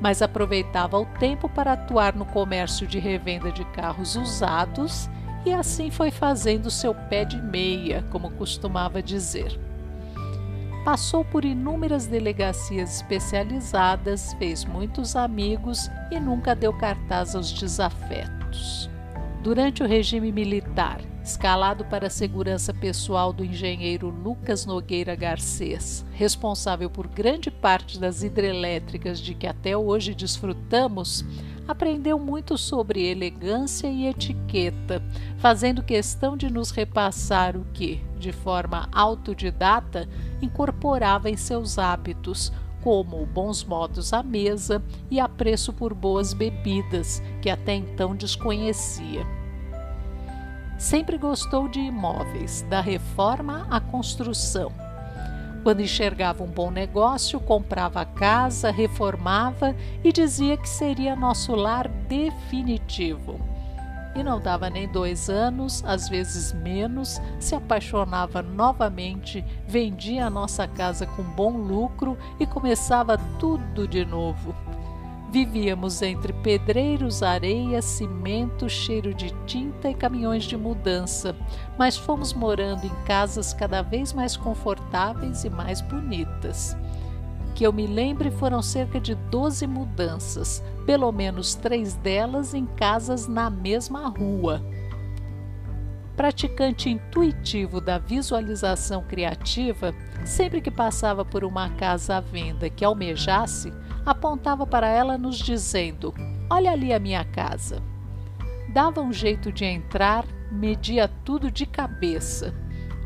mas 0.00 0.22
aproveitava 0.22 0.96
o 0.96 1.04
tempo 1.04 1.48
para 1.48 1.72
atuar 1.72 2.14
no 2.14 2.24
comércio 2.24 2.86
de 2.86 3.00
revenda 3.00 3.50
de 3.50 3.64
carros 3.64 4.14
usados 4.14 5.10
e 5.44 5.52
assim 5.52 5.90
foi 5.90 6.12
fazendo 6.12 6.70
seu 6.70 6.94
pé 6.94 7.24
de 7.24 7.40
meia, 7.40 8.04
como 8.10 8.30
costumava 8.30 9.02
dizer. 9.02 9.58
Passou 10.84 11.24
por 11.24 11.44
inúmeras 11.44 12.06
delegacias 12.06 12.96
especializadas, 12.96 14.32
fez 14.34 14.64
muitos 14.64 15.16
amigos 15.16 15.90
e 16.10 16.18
nunca 16.18 16.54
deu 16.54 16.72
cartaz 16.72 17.34
aos 17.34 17.52
desafetos. 17.52 18.88
Durante 19.42 19.82
o 19.82 19.86
regime 19.86 20.32
militar, 20.32 21.00
escalado 21.22 21.84
para 21.84 22.06
a 22.06 22.10
segurança 22.10 22.72
pessoal 22.72 23.32
do 23.32 23.44
engenheiro 23.44 24.08
Lucas 24.08 24.64
Nogueira 24.64 25.14
Garcês, 25.14 26.06
responsável 26.12 26.88
por 26.88 27.06
grande 27.06 27.50
parte 27.50 28.00
das 28.00 28.22
hidrelétricas 28.22 29.20
de 29.20 29.34
que 29.34 29.46
até 29.46 29.76
hoje 29.76 30.14
desfrutamos, 30.14 31.24
aprendeu 31.68 32.18
muito 32.18 32.56
sobre 32.56 33.06
elegância 33.06 33.86
e 33.88 34.06
etiqueta, 34.06 35.02
fazendo 35.36 35.82
questão 35.82 36.34
de 36.34 36.50
nos 36.50 36.70
repassar 36.70 37.58
o 37.58 37.66
que, 37.74 38.02
de 38.18 38.32
forma 38.32 38.88
autodidata, 38.90 40.08
incorporava 40.40 41.28
em 41.28 41.36
seus 41.36 41.78
hábitos, 41.78 42.50
como 42.82 43.26
bons 43.26 43.62
modos 43.62 44.14
à 44.14 44.22
mesa 44.22 44.82
e 45.10 45.20
apreço 45.20 45.72
por 45.74 45.92
boas 45.92 46.32
bebidas, 46.32 47.22
que 47.42 47.50
até 47.50 47.74
então 47.74 48.16
desconhecia. 48.16 49.26
Sempre 50.78 51.18
gostou 51.18 51.68
de 51.68 51.80
imóveis, 51.80 52.62
da 52.70 52.80
reforma 52.80 53.66
à 53.68 53.78
construção. 53.78 54.87
Quando 55.62 55.80
enxergava 55.80 56.42
um 56.42 56.46
bom 56.46 56.70
negócio, 56.70 57.40
comprava 57.40 58.00
a 58.00 58.04
casa, 58.04 58.70
reformava 58.70 59.74
e 60.02 60.12
dizia 60.12 60.56
que 60.56 60.68
seria 60.68 61.16
nosso 61.16 61.54
lar 61.54 61.88
definitivo. 61.88 63.38
E 64.14 64.22
não 64.22 64.40
dava 64.40 64.70
nem 64.70 64.88
dois 64.88 65.28
anos, 65.28 65.84
às 65.84 66.08
vezes 66.08 66.52
menos, 66.52 67.20
se 67.38 67.54
apaixonava 67.54 68.42
novamente, 68.42 69.44
vendia 69.66 70.26
a 70.26 70.30
nossa 70.30 70.66
casa 70.66 71.06
com 71.06 71.22
bom 71.22 71.56
lucro 71.56 72.16
e 72.40 72.46
começava 72.46 73.18
tudo 73.38 73.86
de 73.86 74.04
novo. 74.04 74.54
Vivíamos 75.30 76.00
entre 76.00 76.32
pedreiros, 76.32 77.22
areia, 77.22 77.82
cimento, 77.82 78.66
cheiro 78.66 79.12
de 79.12 79.30
tinta 79.44 79.90
e 79.90 79.94
caminhões 79.94 80.44
de 80.44 80.56
mudança, 80.56 81.36
mas 81.78 81.98
fomos 81.98 82.32
morando 82.32 82.86
em 82.86 83.04
casas 83.04 83.52
cada 83.52 83.82
vez 83.82 84.14
mais 84.14 84.38
confortáveis 84.38 85.44
e 85.44 85.50
mais 85.50 85.82
bonitas. 85.82 86.74
Que 87.54 87.66
eu 87.66 87.74
me 87.74 87.86
lembre 87.86 88.30
foram 88.30 88.62
cerca 88.62 88.98
de 88.98 89.14
12 89.14 89.66
mudanças, 89.66 90.64
pelo 90.86 91.12
menos 91.12 91.54
três 91.54 91.92
delas 91.94 92.54
em 92.54 92.64
casas 92.64 93.28
na 93.28 93.50
mesma 93.50 94.08
rua. 94.08 94.64
Praticante 96.16 96.88
intuitivo 96.88 97.82
da 97.82 97.98
visualização 97.98 99.04
criativa, 99.04 99.94
sempre 100.24 100.62
que 100.62 100.70
passava 100.70 101.22
por 101.22 101.44
uma 101.44 101.68
casa 101.70 102.16
à 102.16 102.20
venda 102.20 102.70
que 102.70 102.84
almejasse, 102.84 103.72
apontava 104.10 104.66
para 104.66 104.88
ela, 104.88 105.18
nos 105.18 105.36
dizendo: 105.38 106.14
Olha 106.50 106.72
ali 106.72 106.92
a 106.92 106.98
minha 106.98 107.24
casa. 107.24 107.82
Dava 108.72 109.00
um 109.00 109.12
jeito 109.12 109.52
de 109.52 109.64
entrar, 109.64 110.24
media 110.50 111.08
tudo 111.24 111.50
de 111.50 111.66
cabeça. 111.66 112.54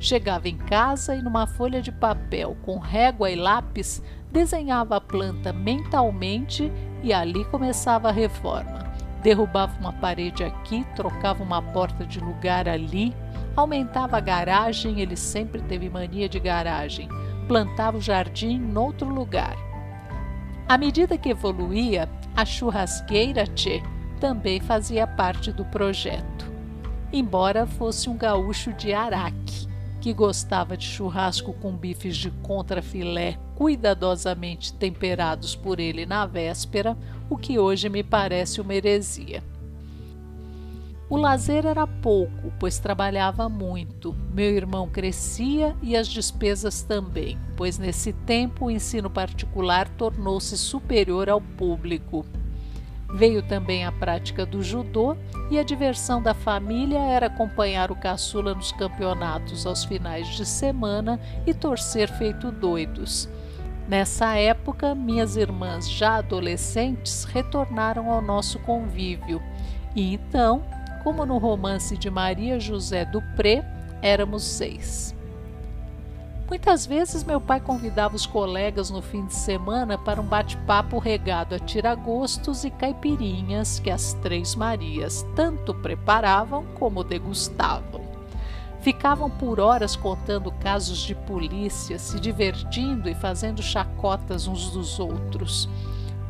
Chegava 0.01 0.49
em 0.49 0.57
casa 0.57 1.15
e, 1.15 1.23
numa 1.23 1.47
folha 1.47 1.81
de 1.81 1.93
papel 1.93 2.57
com 2.63 2.79
régua 2.79 3.31
e 3.31 3.37
lápis, 3.37 4.03
desenhava 4.31 4.97
a 4.97 5.01
planta 5.01 5.53
mentalmente 5.53 6.73
e 7.03 7.13
ali 7.13 7.45
começava 7.47 8.09
a 8.09 8.13
reforma. 8.13 8.83
Derrubava 9.23 9.79
uma 9.79 9.93
parede 9.93 10.43
aqui, 10.43 10.85
trocava 10.97 11.43
uma 11.45 11.63
porta 11.63 12.05
de 12.05 12.19
lugar 12.19 12.69
ali, 12.69 13.15
aumentava 13.55 14.17
a 14.17 14.21
garagem, 14.21 15.01
ele 15.01 15.17
sempre 15.17 15.63
teve 15.63 15.89
mania 15.89 16.29
de 16.29 16.41
garagem, 16.41 17.09
plantava 17.47 17.99
o 17.99 18.01
jardim 18.01 18.57
em 18.57 18.77
outro 18.77 19.09
lugar. 19.09 19.72
À 20.73 20.79
medida 20.79 21.19
que 21.19 21.29
evoluía, 21.29 22.09
a 22.35 22.47
churrasqueira 22.47 23.47
Tchê 23.47 23.83
também 24.19 24.59
fazia 24.59 25.07
parte 25.07 25.53
do 25.53 25.67
projeto. 25.67 26.51
Embora 27.13 27.67
fosse 27.67 28.09
um 28.09 28.17
gaúcho 28.17 28.73
de 28.73 28.95
Araque, 28.95 29.69
que 30.01 30.15
gostava 30.15 30.75
de 30.75 30.87
churrasco 30.87 31.53
com 31.53 31.77
bifes 31.77 32.17
de 32.17 32.31
contrafilé 32.31 33.37
cuidadosamente 33.55 34.73
temperados 34.73 35.55
por 35.55 35.79
ele 35.79 36.07
na 36.07 36.25
véspera, 36.25 36.97
o 37.29 37.37
que 37.37 37.59
hoje 37.59 37.91
me 37.91 38.03
parece 38.03 38.59
uma 38.59 38.75
heresia. 38.75 39.45
O 41.13 41.17
lazer 41.19 41.67
era 41.67 41.87
pouco, 41.87 42.51
pois 42.59 42.79
trabalhava 42.79 43.47
muito. 43.47 44.17
Meu 44.33 44.49
irmão 44.49 44.89
crescia 44.89 45.77
e 45.83 45.95
as 45.95 46.09
despesas 46.09 46.83
também, 46.83 47.39
pois 47.55 47.77
nesse 47.77 48.15
tempo 48.15 48.65
o 48.65 48.71
ensino 48.71 49.11
particular 49.11 49.91
tornou-se 49.91 50.57
superior 50.57 51.29
ao 51.29 51.39
público. 51.39 52.25
Veio 53.13 53.43
também 53.43 53.85
a 53.85 53.93
prática 53.93 54.47
do 54.47 54.63
judô 54.63 55.15
e 55.51 55.59
a 55.59 55.63
diversão 55.63 56.23
da 56.23 56.33
família 56.33 57.01
era 57.01 57.27
acompanhar 57.27 57.93
o 57.93 57.97
caçula 57.97 58.55
nos 58.55 58.73
campeonatos 58.73 59.67
aos 59.67 59.85
finais 59.85 60.29
de 60.29 60.47
semana 60.47 61.21
e 61.47 61.53
torcer 61.53 62.09
feito 62.09 62.51
doidos. 62.51 63.29
Nessa 63.87 64.35
época, 64.37 64.95
minhas 64.95 65.37
irmãs 65.37 65.91
já 65.91 66.17
adolescentes 66.17 67.25
retornaram 67.25 68.11
ao 68.11 68.23
nosso 68.23 68.59
convívio 68.61 69.43
e 69.95 70.15
então 70.15 70.65
como 71.03 71.27
no 71.27 71.39
romance 71.39 71.97
de 71.97 72.11
Maria 72.11 72.61
José 72.61 73.05
Dupré, 73.05 73.65
éramos 74.01 74.43
seis. 74.43 75.15
Muitas 76.49 76.85
vezes 76.85 77.25
meu 77.25 77.41
pai 77.41 77.61
convidava 77.61 78.15
os 78.15 78.27
colegas 78.27 78.91
no 78.91 79.01
fim 79.01 79.25
de 79.25 79.35
semana 79.35 79.97
para 79.97 80.21
um 80.21 80.27
bate-papo 80.27 80.99
regado 80.99 81.55
a 81.55 81.59
tiragostos 81.59 82.63
e 82.63 82.71
caipirinhas 82.71 83.79
que 83.79 83.91
as 83.91 84.13
Três 84.15 84.55
Marias 84.55 85.25
tanto 85.35 85.73
preparavam 85.73 86.67
como 86.79 87.03
degustavam. 87.03 88.03
Ficavam 88.83 89.31
por 89.31 89.61
horas 89.61 89.97
contando 89.97 90.53
casos 90.53 90.99
de 90.99 91.15
polícia, 91.15 91.99
se 91.99 92.21
divertindo 92.21 93.09
e 93.09 93.15
fazendo 93.15 93.63
chacotas 93.63 94.47
uns 94.47 94.71
dos 94.71 95.01
outros. 95.01 95.69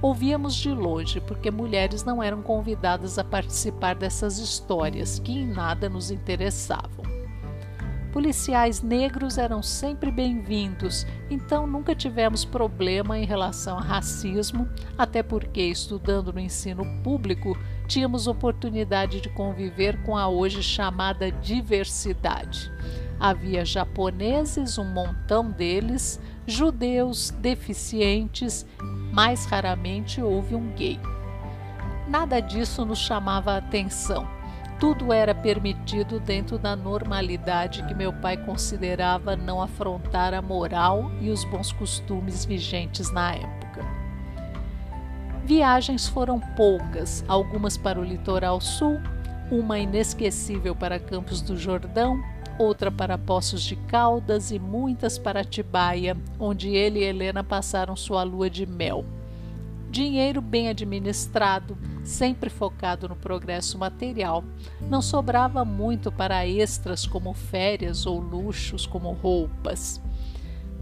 Ouvíamos 0.02 0.56
de 0.56 0.68
longe, 0.68 1.20
porque 1.20 1.48
mulheres 1.48 2.02
não 2.02 2.20
eram 2.20 2.42
convidadas 2.42 3.18
a 3.18 3.24
participar 3.24 3.94
dessas 3.94 4.36
histórias 4.38 5.20
que 5.20 5.30
em 5.30 5.46
nada 5.46 5.88
nos 5.88 6.10
interessavam. 6.10 7.04
Policiais 8.12 8.82
negros 8.82 9.38
eram 9.38 9.62
sempre 9.62 10.10
bem-vindos, 10.10 11.06
então 11.30 11.68
nunca 11.68 11.94
tivemos 11.94 12.44
problema 12.44 13.16
em 13.16 13.24
relação 13.24 13.78
a 13.78 13.80
racismo, 13.80 14.68
até 14.98 15.22
porque, 15.22 15.62
estudando 15.62 16.32
no 16.32 16.40
ensino 16.40 16.84
público, 17.04 17.56
tínhamos 17.86 18.26
oportunidade 18.26 19.20
de 19.20 19.28
conviver 19.28 20.02
com 20.02 20.16
a 20.16 20.26
hoje 20.26 20.64
chamada 20.64 21.30
diversidade. 21.30 22.72
Havia 23.20 23.64
japoneses, 23.64 24.78
um 24.78 24.92
montão 24.92 25.48
deles, 25.48 26.20
judeus, 26.44 27.30
deficientes, 27.30 28.66
mais 29.12 29.44
raramente 29.44 30.22
houve 30.22 30.54
um 30.54 30.72
gay. 30.72 30.98
Nada 32.08 32.40
disso 32.40 32.84
nos 32.84 32.98
chamava 32.98 33.52
a 33.52 33.58
atenção. 33.58 34.26
Tudo 34.80 35.12
era 35.12 35.34
permitido 35.34 36.18
dentro 36.18 36.58
da 36.58 36.74
normalidade 36.74 37.84
que 37.84 37.94
meu 37.94 38.12
pai 38.12 38.36
considerava 38.36 39.36
não 39.36 39.62
afrontar 39.62 40.34
a 40.34 40.42
moral 40.42 41.12
e 41.20 41.30
os 41.30 41.44
bons 41.44 41.70
costumes 41.70 42.44
vigentes 42.44 43.12
na 43.12 43.34
época. 43.34 43.86
Viagens 45.44 46.08
foram 46.08 46.40
poucas, 46.56 47.24
algumas 47.28 47.76
para 47.76 48.00
o 48.00 48.04
litoral 48.04 48.60
sul, 48.60 49.00
uma 49.50 49.78
inesquecível 49.78 50.74
para 50.74 50.98
Campos 50.98 51.40
do 51.42 51.56
Jordão, 51.56 52.20
outra 52.58 52.90
para 52.90 53.18
Poços 53.18 53.62
de 53.62 53.76
Caldas 53.76 54.50
e 54.50 54.58
muitas 54.58 55.18
para 55.18 55.40
Atibaia, 55.40 56.16
onde 56.38 56.70
ele 56.70 57.00
e 57.00 57.04
Helena 57.04 57.42
passaram 57.42 57.96
sua 57.96 58.22
lua 58.22 58.48
de 58.48 58.66
mel. 58.66 59.04
Dinheiro 59.90 60.40
bem 60.40 60.68
administrado, 60.68 61.76
sempre 62.02 62.48
focado 62.48 63.08
no 63.08 63.14
progresso 63.16 63.76
material, 63.76 64.42
não 64.80 65.02
sobrava 65.02 65.64
muito 65.64 66.10
para 66.10 66.46
extras 66.46 67.06
como 67.06 67.34
férias 67.34 68.06
ou 68.06 68.18
luxos 68.18 68.86
como 68.86 69.12
roupas. 69.12 70.00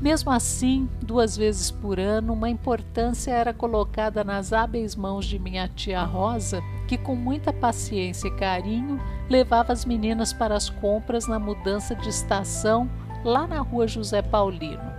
Mesmo 0.00 0.30
assim, 0.30 0.88
duas 1.02 1.36
vezes 1.36 1.70
por 1.70 2.00
ano, 2.00 2.32
uma 2.32 2.48
importância 2.48 3.32
era 3.32 3.52
colocada 3.52 4.24
nas 4.24 4.50
hábeis 4.50 4.96
mãos 4.96 5.26
de 5.26 5.38
minha 5.38 5.68
tia 5.68 6.02
Rosa, 6.02 6.62
que 6.88 6.96
com 6.96 7.14
muita 7.14 7.52
paciência 7.52 8.28
e 8.28 8.34
carinho 8.34 8.98
levava 9.28 9.74
as 9.74 9.84
meninas 9.84 10.32
para 10.32 10.56
as 10.56 10.70
compras 10.70 11.26
na 11.26 11.38
mudança 11.38 11.94
de 11.94 12.08
estação 12.08 12.88
lá 13.22 13.46
na 13.46 13.60
rua 13.60 13.86
José 13.86 14.22
Paulino. 14.22 14.90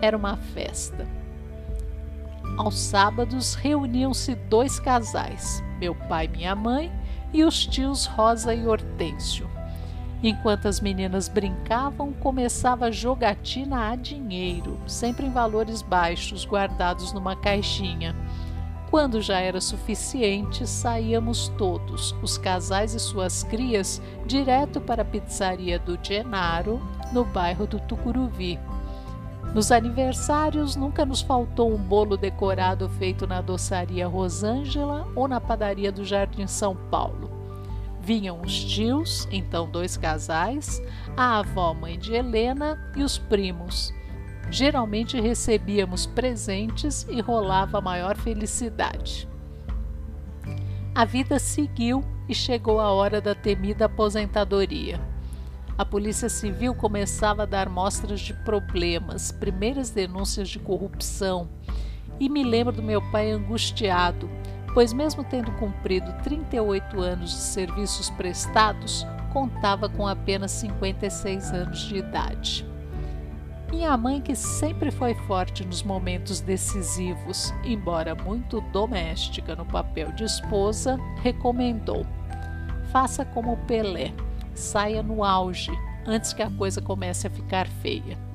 Era 0.00 0.16
uma 0.16 0.36
festa. 0.36 1.04
Aos 2.56 2.78
sábados 2.78 3.54
reuniam-se 3.54 4.36
dois 4.36 4.78
casais, 4.78 5.60
meu 5.80 5.94
pai 5.94 6.26
e 6.26 6.28
minha 6.28 6.54
mãe, 6.54 6.92
e 7.32 7.42
os 7.42 7.66
tios 7.66 8.06
Rosa 8.06 8.54
e 8.54 8.64
Hortêncio. 8.64 9.55
Enquanto 10.22 10.66
as 10.66 10.80
meninas 10.80 11.28
brincavam, 11.28 12.12
começava 12.12 12.86
a 12.86 12.90
jogatina 12.90 13.90
a 13.90 13.96
dinheiro, 13.96 14.78
sempre 14.86 15.26
em 15.26 15.30
valores 15.30 15.82
baixos, 15.82 16.46
guardados 16.46 17.12
numa 17.12 17.36
caixinha. 17.36 18.16
Quando 18.90 19.20
já 19.20 19.40
era 19.40 19.60
suficiente, 19.60 20.66
saíamos 20.66 21.48
todos, 21.58 22.14
os 22.22 22.38
casais 22.38 22.94
e 22.94 23.00
suas 23.00 23.42
crias, 23.42 24.00
direto 24.24 24.80
para 24.80 25.02
a 25.02 25.04
pizzaria 25.04 25.78
do 25.78 25.98
Genaro, 26.02 26.80
no 27.12 27.24
bairro 27.24 27.66
do 27.66 27.78
Tucuruvi. 27.80 28.58
Nos 29.52 29.72
aniversários, 29.72 30.76
nunca 30.76 31.04
nos 31.04 31.20
faltou 31.20 31.72
um 31.72 31.78
bolo 31.78 32.16
decorado 32.16 32.88
feito 32.88 33.26
na 33.26 33.40
doçaria 33.40 34.06
Rosângela 34.06 35.06
ou 35.14 35.26
na 35.26 35.40
padaria 35.40 35.90
do 35.90 36.04
Jardim 36.04 36.46
São 36.46 36.76
Paulo. 36.90 37.25
Vinham 38.06 38.40
os 38.40 38.64
tios, 38.64 39.26
então 39.32 39.68
dois 39.68 39.96
casais, 39.96 40.80
a 41.16 41.40
avó 41.40 41.74
mãe 41.74 41.98
de 41.98 42.14
Helena 42.14 42.78
e 42.94 43.02
os 43.02 43.18
primos. 43.18 43.92
Geralmente 44.48 45.20
recebíamos 45.20 46.06
presentes 46.06 47.04
e 47.10 47.20
rolava 47.20 47.80
maior 47.80 48.16
felicidade. 48.16 49.28
A 50.94 51.04
vida 51.04 51.40
seguiu 51.40 52.04
e 52.28 52.34
chegou 52.34 52.78
a 52.78 52.92
hora 52.92 53.20
da 53.20 53.34
temida 53.34 53.86
aposentadoria. 53.86 55.00
A 55.76 55.84
Polícia 55.84 56.28
Civil 56.28 56.76
começava 56.76 57.42
a 57.42 57.46
dar 57.46 57.68
mostras 57.68 58.20
de 58.20 58.32
problemas, 58.32 59.32
primeiras 59.32 59.90
denúncias 59.90 60.48
de 60.48 60.60
corrupção, 60.60 61.48
e 62.20 62.28
me 62.28 62.44
lembro 62.44 62.72
do 62.72 62.84
meu 62.84 63.02
pai 63.10 63.32
angustiado, 63.32 64.30
pois, 64.76 64.92
mesmo 64.92 65.24
tendo 65.24 65.50
cumprido 65.52 66.12
38 66.22 67.00
anos 67.00 67.30
de 67.30 67.36
serviços 67.38 68.10
prestados, 68.10 69.06
contava 69.32 69.88
com 69.88 70.06
apenas 70.06 70.50
56 70.50 71.50
anos 71.50 71.78
de 71.78 71.96
idade. 71.96 72.66
Minha 73.70 73.96
mãe, 73.96 74.20
que 74.20 74.36
sempre 74.36 74.90
foi 74.90 75.14
forte 75.14 75.64
nos 75.64 75.82
momentos 75.82 76.42
decisivos, 76.42 77.54
embora 77.64 78.14
muito 78.14 78.60
doméstica 78.70 79.56
no 79.56 79.64
papel 79.64 80.12
de 80.12 80.24
esposa, 80.24 80.98
recomendou: 81.22 82.04
faça 82.92 83.24
como 83.24 83.56
Pelé, 83.66 84.12
saia 84.54 85.02
no 85.02 85.24
auge 85.24 85.72
antes 86.06 86.34
que 86.34 86.42
a 86.42 86.50
coisa 86.50 86.82
comece 86.82 87.26
a 87.26 87.30
ficar 87.30 87.66
feia. 87.66 88.25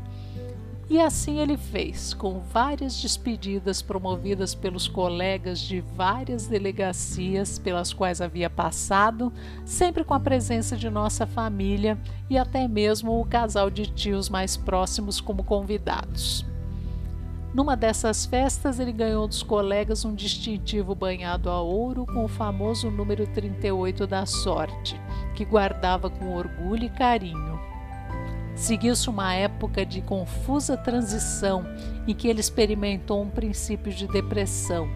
E 0.92 1.00
assim 1.00 1.40
ele 1.40 1.56
fez, 1.56 2.14
com 2.14 2.42
várias 2.42 3.02
despedidas 3.02 3.82
promovidas 3.82 4.54
pelos 4.54 4.90
colegas 4.90 5.58
de 5.58 5.80
várias 5.80 6.48
delegacias 6.48 7.58
pelas 7.58 7.94
quais 7.94 8.20
havia 8.20 8.50
passado, 8.50 9.32
sempre 9.64 10.04
com 10.04 10.14
a 10.14 10.20
presença 10.20 10.76
de 10.76 10.90
nossa 10.90 11.26
família 11.26 11.98
e 12.30 12.38
até 12.38 12.68
mesmo 12.68 13.22
o 13.22 13.26
casal 13.26 13.70
de 13.70 13.86
tios 13.86 14.28
mais 14.28 14.58
próximos 14.58 15.22
como 15.22 15.46
convidados. 15.46 16.46
Numa 17.54 17.78
dessas 17.78 18.26
festas, 18.26 18.78
ele 18.78 18.92
ganhou 18.92 19.30
dos 19.30 19.44
colegas 19.44 20.04
um 20.04 20.14
distintivo 20.14 20.94
banhado 20.94 21.50
a 21.50 21.62
ouro 21.62 22.06
com 22.06 22.26
o 22.26 22.28
famoso 22.28 22.92
número 22.92 23.26
38 23.28 24.06
da 24.06 24.26
sorte, 24.26 25.00
que 25.36 25.46
guardava 25.46 26.10
com 26.10 26.36
orgulho 26.36 26.84
e 26.84 26.90
carinho. 26.90 27.51
Seguiu-se 28.56 29.10
uma 29.10 29.34
época 29.34 29.86
de 29.86 30.02
confusa 30.02 30.78
transição 30.78 31.66
em 32.08 32.14
que 32.14 32.28
ele 32.28 32.40
experimentou 32.40 33.22
um 33.22 33.30
princípio 33.30 33.92
de 33.92 34.08
depressão. 34.08 34.90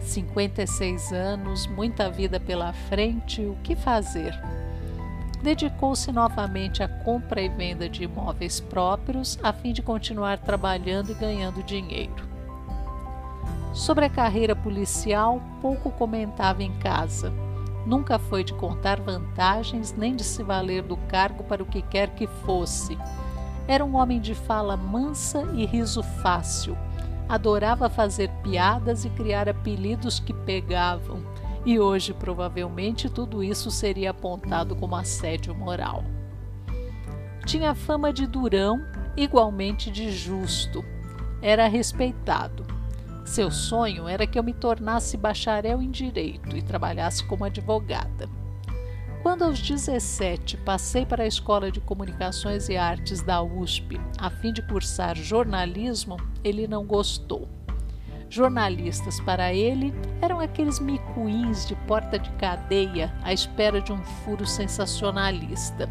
56 0.00 1.12
anos, 1.12 1.66
muita 1.66 2.10
vida 2.10 2.38
pela 2.38 2.72
frente, 2.72 3.42
o 3.42 3.56
que 3.62 3.74
fazer? 3.74 4.32
Dedicou-se 5.42 6.10
novamente 6.12 6.82
à 6.82 6.88
compra 6.88 7.40
e 7.40 7.48
venda 7.48 7.88
de 7.88 8.04
imóveis 8.04 8.60
próprios 8.60 9.38
a 9.42 9.52
fim 9.52 9.72
de 9.72 9.82
continuar 9.82 10.38
trabalhando 10.38 11.10
e 11.10 11.14
ganhando 11.14 11.62
dinheiro. 11.62 12.26
Sobre 13.74 14.06
a 14.06 14.10
carreira 14.10 14.56
policial, 14.56 15.42
pouco 15.60 15.90
comentava 15.90 16.62
em 16.62 16.72
casa 16.78 17.32
Nunca 17.86 18.18
foi 18.18 18.42
de 18.42 18.52
contar 18.52 19.00
vantagens 19.00 19.94
nem 19.96 20.16
de 20.16 20.24
se 20.24 20.42
valer 20.42 20.82
do 20.82 20.96
cargo 20.96 21.44
para 21.44 21.62
o 21.62 21.66
que 21.66 21.80
quer 21.80 22.10
que 22.16 22.26
fosse. 22.26 22.98
Era 23.68 23.84
um 23.84 23.94
homem 23.94 24.20
de 24.20 24.34
fala 24.34 24.76
mansa 24.76 25.48
e 25.54 25.64
riso 25.64 26.02
fácil. 26.02 26.76
Adorava 27.28 27.88
fazer 27.88 28.28
piadas 28.42 29.04
e 29.04 29.10
criar 29.10 29.48
apelidos 29.48 30.18
que 30.18 30.32
pegavam. 30.32 31.22
E 31.64 31.78
hoje, 31.78 32.12
provavelmente, 32.12 33.08
tudo 33.08 33.42
isso 33.42 33.70
seria 33.70 34.10
apontado 34.10 34.74
como 34.74 34.96
assédio 34.96 35.54
moral. 35.54 36.04
Tinha 37.44 37.74
fama 37.74 38.12
de 38.12 38.26
durão, 38.26 38.84
igualmente 39.16 39.92
de 39.92 40.10
justo. 40.10 40.84
Era 41.40 41.68
respeitado 41.68 42.75
seu 43.26 43.50
sonho 43.50 44.08
era 44.08 44.26
que 44.26 44.38
eu 44.38 44.42
me 44.42 44.54
tornasse 44.54 45.16
bacharel 45.16 45.82
em 45.82 45.90
direito 45.90 46.56
e 46.56 46.62
trabalhasse 46.62 47.24
como 47.24 47.44
advogada. 47.44 48.28
Quando 49.22 49.42
aos 49.42 49.60
17 49.60 50.56
passei 50.58 51.04
para 51.04 51.24
a 51.24 51.26
Escola 51.26 51.70
de 51.70 51.80
Comunicações 51.80 52.68
e 52.68 52.76
Artes 52.76 53.22
da 53.22 53.42
USP 53.42 54.00
a 54.16 54.30
fim 54.30 54.52
de 54.52 54.62
cursar 54.62 55.16
jornalismo, 55.16 56.16
ele 56.44 56.68
não 56.68 56.86
gostou. 56.86 57.48
Jornalistas 58.30 59.20
para 59.20 59.52
ele 59.52 59.92
eram 60.22 60.38
aqueles 60.38 60.78
micuins 60.78 61.66
de 61.66 61.74
porta 61.88 62.18
de 62.20 62.30
cadeia 62.32 63.12
à 63.24 63.32
espera 63.32 63.80
de 63.80 63.92
um 63.92 64.02
furo 64.02 64.46
sensacionalista. 64.46 65.88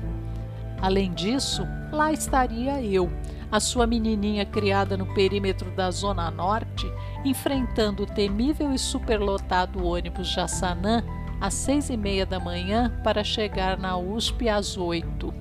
Além 0.81 1.13
disso, 1.13 1.67
lá 1.91 2.13
estaria 2.13 2.81
eu, 2.81 3.11
a 3.51 3.59
sua 3.59 3.85
menininha 3.85 4.45
criada 4.45 4.97
no 4.97 5.05
perímetro 5.13 5.71
da 5.71 5.89
Zona 5.91 6.29
Norte, 6.31 6.91
enfrentando 7.23 8.03
o 8.03 8.05
temível 8.05 8.73
e 8.73 8.79
superlotado 8.79 9.85
ônibus 9.85 10.27
Jassanã 10.27 11.03
às 11.39 11.53
seis 11.53 11.89
e 11.89 11.97
meia 11.97 12.25
da 12.25 12.39
manhã 12.39 12.91
para 13.03 13.23
chegar 13.23 13.77
na 13.77 13.97
USP 13.97 14.49
às 14.49 14.77
oito. 14.77 15.33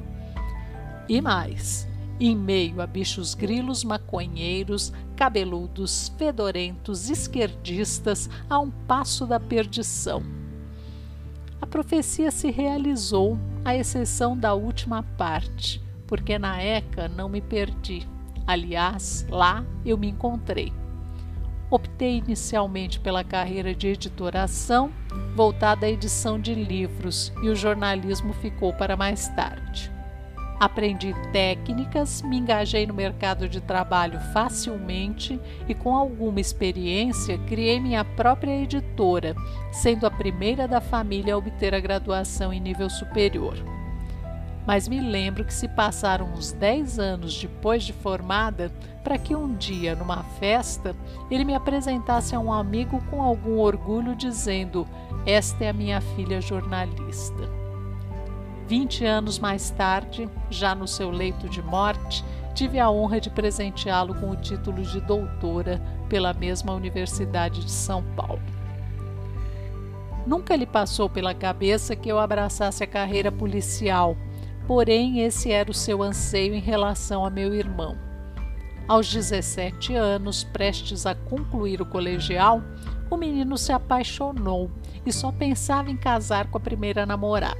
E 1.08 1.20
mais, 1.20 1.88
em 2.18 2.36
meio 2.36 2.80
a 2.80 2.86
bichos 2.86 3.34
grilos 3.34 3.84
maconheiros, 3.84 4.92
cabeludos, 5.16 6.12
fedorentos, 6.18 7.10
esquerdistas, 7.10 8.28
a 8.48 8.58
um 8.58 8.70
passo 8.70 9.26
da 9.26 9.38
perdição. 9.38 10.22
A 11.60 11.66
profecia 11.66 12.30
se 12.30 12.50
realizou, 12.50 13.38
à 13.64 13.74
exceção 13.74 14.36
da 14.36 14.52
última 14.52 15.02
parte 15.02 15.82
porque 16.06 16.38
na 16.38 16.62
ECA 16.62 17.08
não 17.08 17.28
me 17.28 17.40
perdi. 17.40 18.06
Aliás, 18.46 19.26
lá 19.28 19.64
eu 19.84 19.96
me 19.96 20.08
encontrei. 20.08 20.72
Optei 21.70 22.18
inicialmente 22.18 23.00
pela 23.00 23.24
carreira 23.24 23.74
de 23.74 23.88
editoração, 23.88 24.92
voltada 25.34 25.86
à 25.86 25.90
edição 25.90 26.38
de 26.38 26.54
livros, 26.54 27.32
e 27.42 27.48
o 27.48 27.56
jornalismo 27.56 28.32
ficou 28.34 28.72
para 28.72 28.96
mais 28.96 29.28
tarde. 29.28 29.90
Aprendi 30.60 31.12
técnicas, 31.32 32.22
me 32.22 32.38
engajei 32.38 32.86
no 32.86 32.94
mercado 32.94 33.48
de 33.48 33.60
trabalho 33.60 34.20
facilmente 34.32 35.40
e, 35.68 35.74
com 35.74 35.96
alguma 35.96 36.40
experiência, 36.40 37.38
criei 37.38 37.80
minha 37.80 38.04
própria 38.04 38.62
editora, 38.62 39.34
sendo 39.72 40.06
a 40.06 40.10
primeira 40.10 40.68
da 40.68 40.80
família 40.80 41.34
a 41.34 41.38
obter 41.38 41.74
a 41.74 41.80
graduação 41.80 42.52
em 42.52 42.60
nível 42.60 42.88
superior 42.88 43.56
mas 44.66 44.88
me 44.88 45.00
lembro 45.00 45.44
que 45.44 45.52
se 45.52 45.68
passaram 45.68 46.32
uns 46.32 46.52
10 46.52 46.98
anos 46.98 47.38
depois 47.38 47.84
de 47.84 47.92
formada 47.92 48.72
para 49.02 49.18
que 49.18 49.36
um 49.36 49.54
dia, 49.54 49.94
numa 49.94 50.22
festa, 50.38 50.96
ele 51.30 51.44
me 51.44 51.54
apresentasse 51.54 52.34
a 52.34 52.40
um 52.40 52.52
amigo 52.52 53.02
com 53.10 53.22
algum 53.22 53.58
orgulho, 53.58 54.16
dizendo: 54.16 54.86
Esta 55.26 55.64
é 55.64 55.68
a 55.68 55.74
minha 55.74 56.00
filha 56.00 56.40
jornalista. 56.40 57.64
Vinte 58.66 59.04
anos 59.04 59.38
mais 59.38 59.68
tarde, 59.70 60.28
já 60.48 60.74
no 60.74 60.88
seu 60.88 61.10
leito 61.10 61.50
de 61.50 61.62
morte, 61.62 62.24
tive 62.54 62.80
a 62.80 62.90
honra 62.90 63.20
de 63.20 63.28
presenteá-lo 63.28 64.14
com 64.14 64.30
o 64.30 64.36
título 64.36 64.80
de 64.82 65.00
doutora 65.02 65.82
pela 66.08 66.32
mesma 66.32 66.72
Universidade 66.72 67.62
de 67.62 67.70
São 67.70 68.02
Paulo. 68.16 68.40
Nunca 70.26 70.56
lhe 70.56 70.64
passou 70.64 71.10
pela 71.10 71.34
cabeça 71.34 71.94
que 71.94 72.08
eu 72.08 72.18
abraçasse 72.18 72.82
a 72.82 72.86
carreira 72.86 73.30
policial 73.30 74.16
porém 74.66 75.20
esse 75.20 75.50
era 75.50 75.70
o 75.70 75.74
seu 75.74 76.02
anseio 76.02 76.54
em 76.54 76.60
relação 76.60 77.24
a 77.24 77.30
meu 77.30 77.54
irmão. 77.54 77.96
Aos 78.86 79.10
17 79.10 79.94
anos, 79.94 80.44
prestes 80.44 81.06
a 81.06 81.14
concluir 81.14 81.80
o 81.80 81.86
colegial, 81.86 82.62
o 83.10 83.16
menino 83.16 83.56
se 83.56 83.72
apaixonou 83.72 84.70
e 85.06 85.12
só 85.12 85.32
pensava 85.32 85.90
em 85.90 85.96
casar 85.96 86.48
com 86.50 86.58
a 86.58 86.60
primeira 86.60 87.06
namorada. 87.06 87.58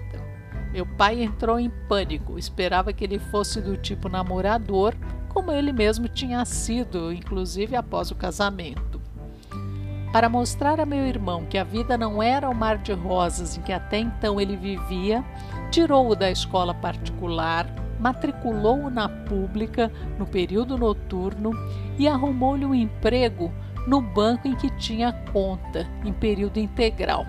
Meu 0.72 0.84
pai 0.84 1.22
entrou 1.22 1.58
em 1.58 1.70
pânico, 1.88 2.38
esperava 2.38 2.92
que 2.92 3.04
ele 3.04 3.18
fosse 3.18 3.60
do 3.60 3.76
tipo 3.76 4.08
namorador, 4.08 4.94
como 5.28 5.52
ele 5.52 5.72
mesmo 5.72 6.08
tinha 6.08 6.44
sido, 6.44 7.12
inclusive 7.12 7.76
após 7.76 8.10
o 8.10 8.14
casamento. 8.14 8.93
Para 10.14 10.28
mostrar 10.28 10.78
a 10.78 10.86
meu 10.86 11.04
irmão 11.04 11.44
que 11.44 11.58
a 11.58 11.64
vida 11.64 11.98
não 11.98 12.22
era 12.22 12.48
o 12.48 12.54
mar 12.54 12.78
de 12.78 12.92
rosas 12.92 13.58
em 13.58 13.62
que 13.62 13.72
até 13.72 13.98
então 13.98 14.40
ele 14.40 14.56
vivia, 14.56 15.24
tirou-o 15.72 16.14
da 16.14 16.30
escola 16.30 16.72
particular, 16.72 17.66
matriculou-o 17.98 18.88
na 18.88 19.08
pública 19.08 19.90
no 20.16 20.24
período 20.24 20.78
noturno 20.78 21.50
e 21.98 22.06
arrumou-lhe 22.06 22.64
um 22.64 22.72
emprego 22.72 23.52
no 23.88 24.00
banco 24.00 24.46
em 24.46 24.54
que 24.54 24.70
tinha 24.76 25.12
conta, 25.32 25.84
em 26.04 26.12
período 26.12 26.60
integral. 26.60 27.26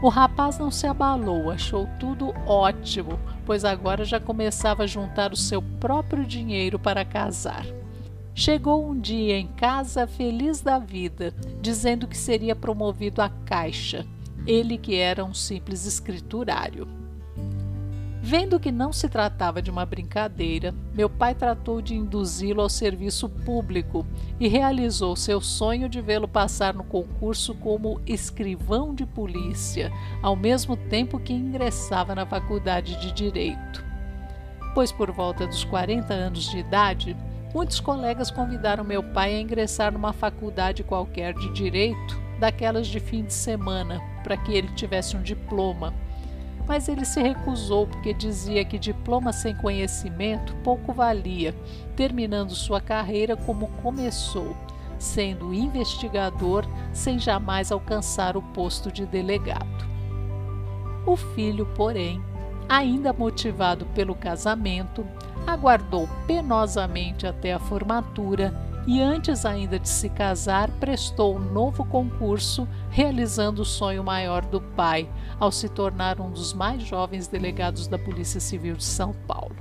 O 0.00 0.08
rapaz 0.08 0.56
não 0.56 0.70
se 0.70 0.86
abalou, 0.86 1.50
achou 1.50 1.88
tudo 1.98 2.32
ótimo, 2.46 3.18
pois 3.44 3.64
agora 3.64 4.04
já 4.04 4.20
começava 4.20 4.84
a 4.84 4.86
juntar 4.86 5.32
o 5.32 5.36
seu 5.36 5.60
próprio 5.60 6.24
dinheiro 6.24 6.78
para 6.78 7.04
casar. 7.04 7.66
Chegou 8.38 8.88
um 8.88 8.96
dia 8.96 9.36
em 9.36 9.48
casa 9.48 10.06
feliz 10.06 10.60
da 10.60 10.78
vida, 10.78 11.34
dizendo 11.60 12.06
que 12.06 12.16
seria 12.16 12.54
promovido 12.54 13.20
à 13.20 13.28
caixa, 13.28 14.06
ele 14.46 14.78
que 14.78 14.94
era 14.94 15.24
um 15.24 15.34
simples 15.34 15.84
escriturário. 15.84 16.86
Vendo 18.22 18.60
que 18.60 18.70
não 18.70 18.92
se 18.92 19.08
tratava 19.08 19.60
de 19.60 19.72
uma 19.72 19.84
brincadeira, 19.84 20.72
meu 20.94 21.10
pai 21.10 21.34
tratou 21.34 21.82
de 21.82 21.96
induzi-lo 21.96 22.62
ao 22.62 22.68
serviço 22.68 23.28
público 23.28 24.06
e 24.38 24.46
realizou 24.46 25.16
seu 25.16 25.40
sonho 25.40 25.88
de 25.88 26.00
vê-lo 26.00 26.28
passar 26.28 26.72
no 26.72 26.84
concurso 26.84 27.56
como 27.56 28.00
escrivão 28.06 28.94
de 28.94 29.04
polícia, 29.04 29.90
ao 30.22 30.36
mesmo 30.36 30.76
tempo 30.76 31.18
que 31.18 31.32
ingressava 31.32 32.14
na 32.14 32.24
faculdade 32.24 33.00
de 33.00 33.10
Direito. 33.10 33.84
Pois, 34.74 34.92
por 34.92 35.10
volta 35.10 35.44
dos 35.44 35.64
40 35.64 36.14
anos 36.14 36.48
de 36.48 36.58
idade, 36.58 37.16
muitos 37.54 37.80
colegas 37.80 38.30
convidaram 38.30 38.84
meu 38.84 39.02
pai 39.02 39.34
a 39.34 39.40
ingressar 39.40 39.92
numa 39.92 40.12
faculdade 40.12 40.82
qualquer 40.82 41.34
de 41.34 41.52
Direito, 41.52 42.20
daquelas 42.38 42.86
de 42.86 43.00
fim 43.00 43.24
de 43.24 43.32
semana, 43.32 44.00
para 44.22 44.36
que 44.36 44.52
ele 44.52 44.68
tivesse 44.74 45.16
um 45.16 45.22
diploma 45.22 45.92
mas 46.68 46.86
ele 46.86 47.06
se 47.06 47.20
recusou 47.22 47.86
porque 47.86 48.12
dizia 48.12 48.62
que 48.62 48.78
diploma 48.78 49.32
sem 49.32 49.56
conhecimento 49.56 50.54
pouco 50.56 50.92
valia, 50.92 51.54
terminando 51.96 52.50
sua 52.50 52.78
carreira 52.78 53.34
como 53.34 53.68
começou, 53.82 54.54
sendo 54.98 55.54
investigador 55.54 56.66
sem 56.92 57.18
jamais 57.18 57.72
alcançar 57.72 58.36
o 58.36 58.42
posto 58.42 58.92
de 58.92 59.06
delegado. 59.06 59.88
O 61.06 61.16
filho, 61.16 61.64
porém, 61.74 62.22
ainda 62.68 63.14
motivado 63.14 63.86
pelo 63.86 64.14
casamento, 64.14 65.06
aguardou 65.48 66.06
penosamente 66.26 67.26
até 67.26 67.54
a 67.54 67.58
formatura 67.58 68.52
e 68.86 69.00
antes 69.00 69.44
ainda 69.44 69.78
de 69.78 69.88
se 69.88 70.08
casar, 70.08 70.70
prestou 70.72 71.36
um 71.36 71.52
novo 71.52 71.84
concurso, 71.84 72.66
realizando 72.90 73.62
o 73.62 73.64
sonho 73.64 74.02
maior 74.02 74.44
do 74.44 74.60
pai, 74.60 75.08
ao 75.38 75.52
se 75.52 75.68
tornar 75.68 76.20
um 76.20 76.30
dos 76.30 76.54
mais 76.54 76.82
jovens 76.82 77.28
delegados 77.28 77.86
da 77.86 77.98
Polícia 77.98 78.40
Civil 78.40 78.76
de 78.76 78.84
São 78.84 79.12
Paulo. 79.26 79.56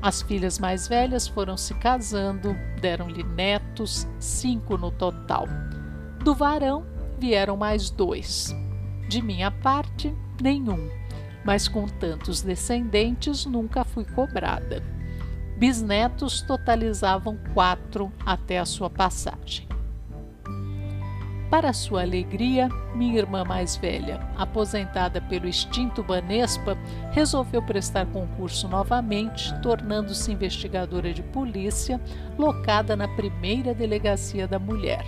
As 0.00 0.22
filhas 0.22 0.60
mais 0.60 0.86
velhas 0.86 1.26
foram 1.26 1.56
se 1.56 1.74
casando, 1.74 2.56
deram-lhe 2.80 3.24
netos, 3.24 4.06
cinco 4.20 4.76
no 4.76 4.92
total. 4.92 5.48
Do 6.22 6.36
varão 6.36 6.84
vieram 7.18 7.56
mais 7.56 7.90
dois. 7.90 8.54
De 9.08 9.20
minha 9.20 9.50
parte, 9.50 10.14
nenhum, 10.40 10.88
mas 11.44 11.68
com 11.68 11.86
tantos 11.86 12.42
descendentes 12.42 13.46
nunca 13.46 13.84
fui 13.84 14.04
cobrada 14.04 14.82
bisnetos 15.58 16.40
totalizavam 16.40 17.36
quatro 17.52 18.12
até 18.24 18.60
a 18.60 18.64
sua 18.64 18.88
passagem. 18.88 19.66
Para 21.50 21.72
sua 21.72 22.02
alegria, 22.02 22.68
minha 22.94 23.18
irmã 23.18 23.42
mais 23.42 23.74
velha, 23.74 24.20
aposentada 24.36 25.20
pelo 25.20 25.48
extinto 25.48 26.02
Banespa, 26.02 26.76
resolveu 27.10 27.60
prestar 27.62 28.06
concurso 28.06 28.68
novamente, 28.68 29.52
tornando-se 29.60 30.30
investigadora 30.30 31.12
de 31.12 31.22
polícia, 31.22 32.00
locada 32.38 32.94
na 32.94 33.08
primeira 33.08 33.74
delegacia 33.74 34.46
da 34.46 34.58
mulher. 34.58 35.04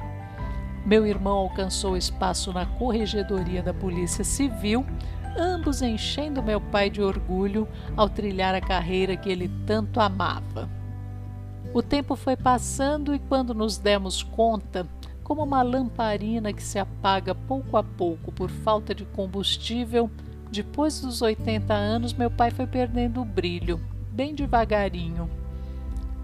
Meu 0.84 1.06
irmão 1.06 1.36
alcançou 1.36 1.96
espaço 1.96 2.52
na 2.52 2.64
corregedoria 2.64 3.62
da 3.62 3.74
Polícia 3.74 4.24
Civil, 4.24 4.84
ambos 5.36 5.82
enchendo 5.82 6.42
meu 6.42 6.60
pai 6.60 6.90
de 6.90 7.02
orgulho 7.02 7.68
ao 7.96 8.08
trilhar 8.08 8.54
a 8.54 8.60
carreira 8.60 9.16
que 9.16 9.28
ele 9.28 9.50
tanto 9.66 10.00
amava. 10.00 10.68
O 11.72 11.82
tempo 11.82 12.16
foi 12.16 12.36
passando 12.36 13.14
e 13.14 13.18
quando 13.18 13.54
nos 13.54 13.78
demos 13.78 14.22
conta, 14.22 14.86
como 15.22 15.44
uma 15.44 15.62
lamparina 15.62 16.52
que 16.52 16.62
se 16.62 16.78
apaga 16.78 17.34
pouco 17.34 17.76
a 17.76 17.82
pouco 17.84 18.32
por 18.32 18.50
falta 18.50 18.92
de 18.92 19.04
combustível, 19.04 20.10
depois 20.50 21.00
dos 21.00 21.22
80 21.22 21.72
anos 21.72 22.12
meu 22.12 22.30
pai 22.30 22.50
foi 22.50 22.66
perdendo 22.66 23.22
o 23.22 23.24
brilho, 23.24 23.80
bem 24.10 24.34
devagarinho. 24.34 25.30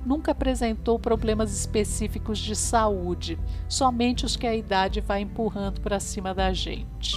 Nunca 0.05 0.33
apresentou 0.33 0.99
problemas 0.99 1.57
específicos 1.57 2.39
de 2.39 2.57
saúde, 2.57 3.39
somente 3.69 4.25
os 4.25 4.37
que 4.37 4.47
a 4.47 4.55
idade 4.55 5.01
vai 5.01 5.21
empurrando 5.21 5.81
para 5.81 6.01
cima 6.01 6.35
da 6.35 6.53
gente. 6.53 7.17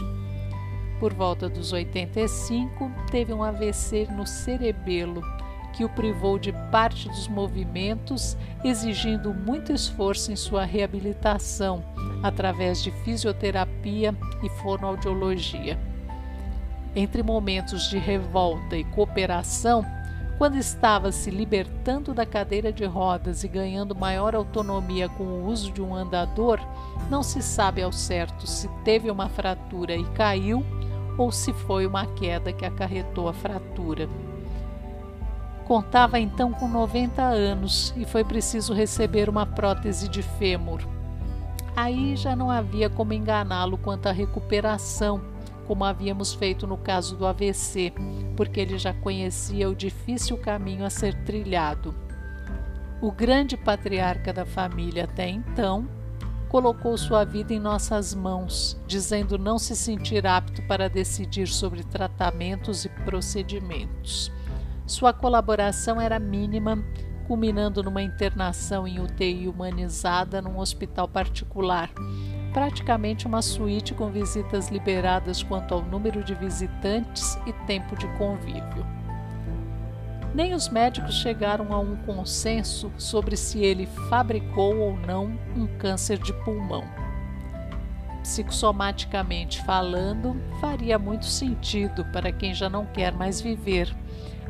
Por 1.00 1.14
volta 1.14 1.48
dos 1.48 1.72
85, 1.72 2.92
teve 3.10 3.34
um 3.34 3.42
AVC 3.42 4.08
no 4.12 4.28
cerebelo 4.28 5.22
que 5.72 5.86
o 5.86 5.90
privou 5.90 6.38
de 6.38 6.52
parte 6.72 7.08
dos 7.08 7.28
movimentos, 7.28 8.36
exigindo 8.66 9.34
muito 9.34 9.72
esforço 9.72 10.32
em 10.32 10.36
sua 10.36 10.66
reabilitação 10.66 11.84
através 12.22 12.84
de 12.84 12.92
fisioterapia 12.92 14.14
e 14.44 14.50
fonoaudiologia. 14.62 15.80
Entre 16.94 17.24
momentos 17.24 17.90
de 17.90 17.98
revolta 17.98 18.76
e 18.76 18.84
cooperação, 18.84 19.86
quando 20.38 20.58
estava 20.58 21.12
se 21.12 21.30
libertando 21.30 22.14
da 22.14 22.26
cadeira 22.26 22.74
de 22.74 22.84
rodas 22.84 23.44
e 23.44 23.48
ganhando 23.48 23.96
maior 23.96 24.36
autonomia 24.36 25.08
com 25.08 25.24
o 25.24 25.46
uso 25.46 25.72
de 25.72 25.82
um 25.82 25.94
andador, 25.94 26.60
não 27.10 27.22
se 27.22 27.42
sabe 27.42 27.82
ao 27.82 27.92
certo 27.92 28.48
se 28.48 28.68
teve 28.84 29.10
uma 29.10 29.30
fratura 29.30 29.96
e 29.96 30.04
caiu 30.12 30.66
ou 31.20 31.34
se 31.34 31.52
foi 31.52 31.86
uma 31.86 32.06
queda 32.06 32.54
que 32.54 32.66
acarretou 32.66 33.28
a 33.28 33.34
fratura. 33.34 34.08
Contava 35.66 36.18
então 36.18 36.54
com 36.54 36.66
90 36.66 37.22
anos 37.22 37.94
e 37.98 38.06
foi 38.06 38.24
preciso 38.24 38.74
receber 38.74 39.28
uma 39.28 39.46
prótese 39.46 40.08
de 40.08 40.24
fêmur. 40.24 40.80
Aí 41.76 42.16
já 42.16 42.38
não 42.38 42.50
havia 42.50 42.90
como 42.90 43.12
enganá-lo 43.12 43.78
quanto 43.78 44.08
à 44.08 44.14
recuperação, 44.14 45.22
como 45.68 45.84
havíamos 45.84 46.34
feito 46.34 46.66
no 46.66 46.78
caso 46.78 47.18
do 47.18 47.28
AVC, 47.28 47.94
porque 48.38 48.62
ele 48.62 48.78
já 48.78 48.94
conhecia 48.94 49.70
o 49.70 49.76
difícil 49.76 50.38
caminho 50.38 50.86
a 50.86 50.90
ser 50.90 51.14
trilhado. 51.26 51.94
O 53.02 53.12
grande 53.12 53.58
patriarca 53.58 54.32
da 54.32 54.46
família 54.46 55.04
até 55.04 55.28
então 55.28 55.86
colocou 56.50 56.98
sua 56.98 57.24
vida 57.24 57.54
em 57.54 57.60
nossas 57.60 58.14
mãos, 58.14 58.76
dizendo 58.88 59.38
não 59.38 59.60
se 59.60 59.76
sentir 59.76 60.26
apto 60.26 60.62
para 60.64 60.90
decidir 60.90 61.48
sobre 61.48 61.84
tratamentos 61.84 62.86
e 62.86 62.90
procedimentos. 62.90 64.32
Sua 64.86 65.14
colaboração 65.14 66.02
era 66.02 66.20
mínima, 66.20 66.84
culminando 67.28 67.84
numa 67.84 68.02
internação 68.02 68.88
em 68.88 69.00
UTI 69.00 69.48
humanizada 69.48 70.42
num 70.42 70.58
hospital 70.58 71.08
particular, 71.08 71.92
praticamente 72.52 73.28
uma 73.28 73.44
suíte 73.44 73.94
com 73.94 74.10
visitas 74.10 74.70
liberadas 74.70 75.44
quanto 75.44 75.76
ao 75.76 75.84
número 75.84 76.24
de 76.24 76.34
visitantes 76.34 77.38
e 77.46 77.54
tempo 77.68 77.96
de 77.96 78.08
convívio. 78.18 78.99
Nem 80.34 80.54
os 80.54 80.70
médicos 80.70 81.16
chegaram 81.16 81.74
a 81.74 81.80
um 81.80 81.96
consenso 81.98 82.92
sobre 82.98 83.36
se 83.36 83.60
ele 83.60 83.88
fabricou 84.10 84.78
ou 84.78 84.96
não 84.96 85.26
um 85.56 85.66
câncer 85.80 86.20
de 86.20 86.32
pulmão. 86.44 86.84
Psicossomaticamente 88.22 89.64
falando, 89.64 90.40
faria 90.62 91.00
muito 91.00 91.26
sentido 91.26 92.06
para 92.06 92.32
quem 92.32 92.54
já 92.54 92.70
não 92.70 92.86
quer 92.86 93.12
mais 93.12 93.42
viver, 93.42 93.96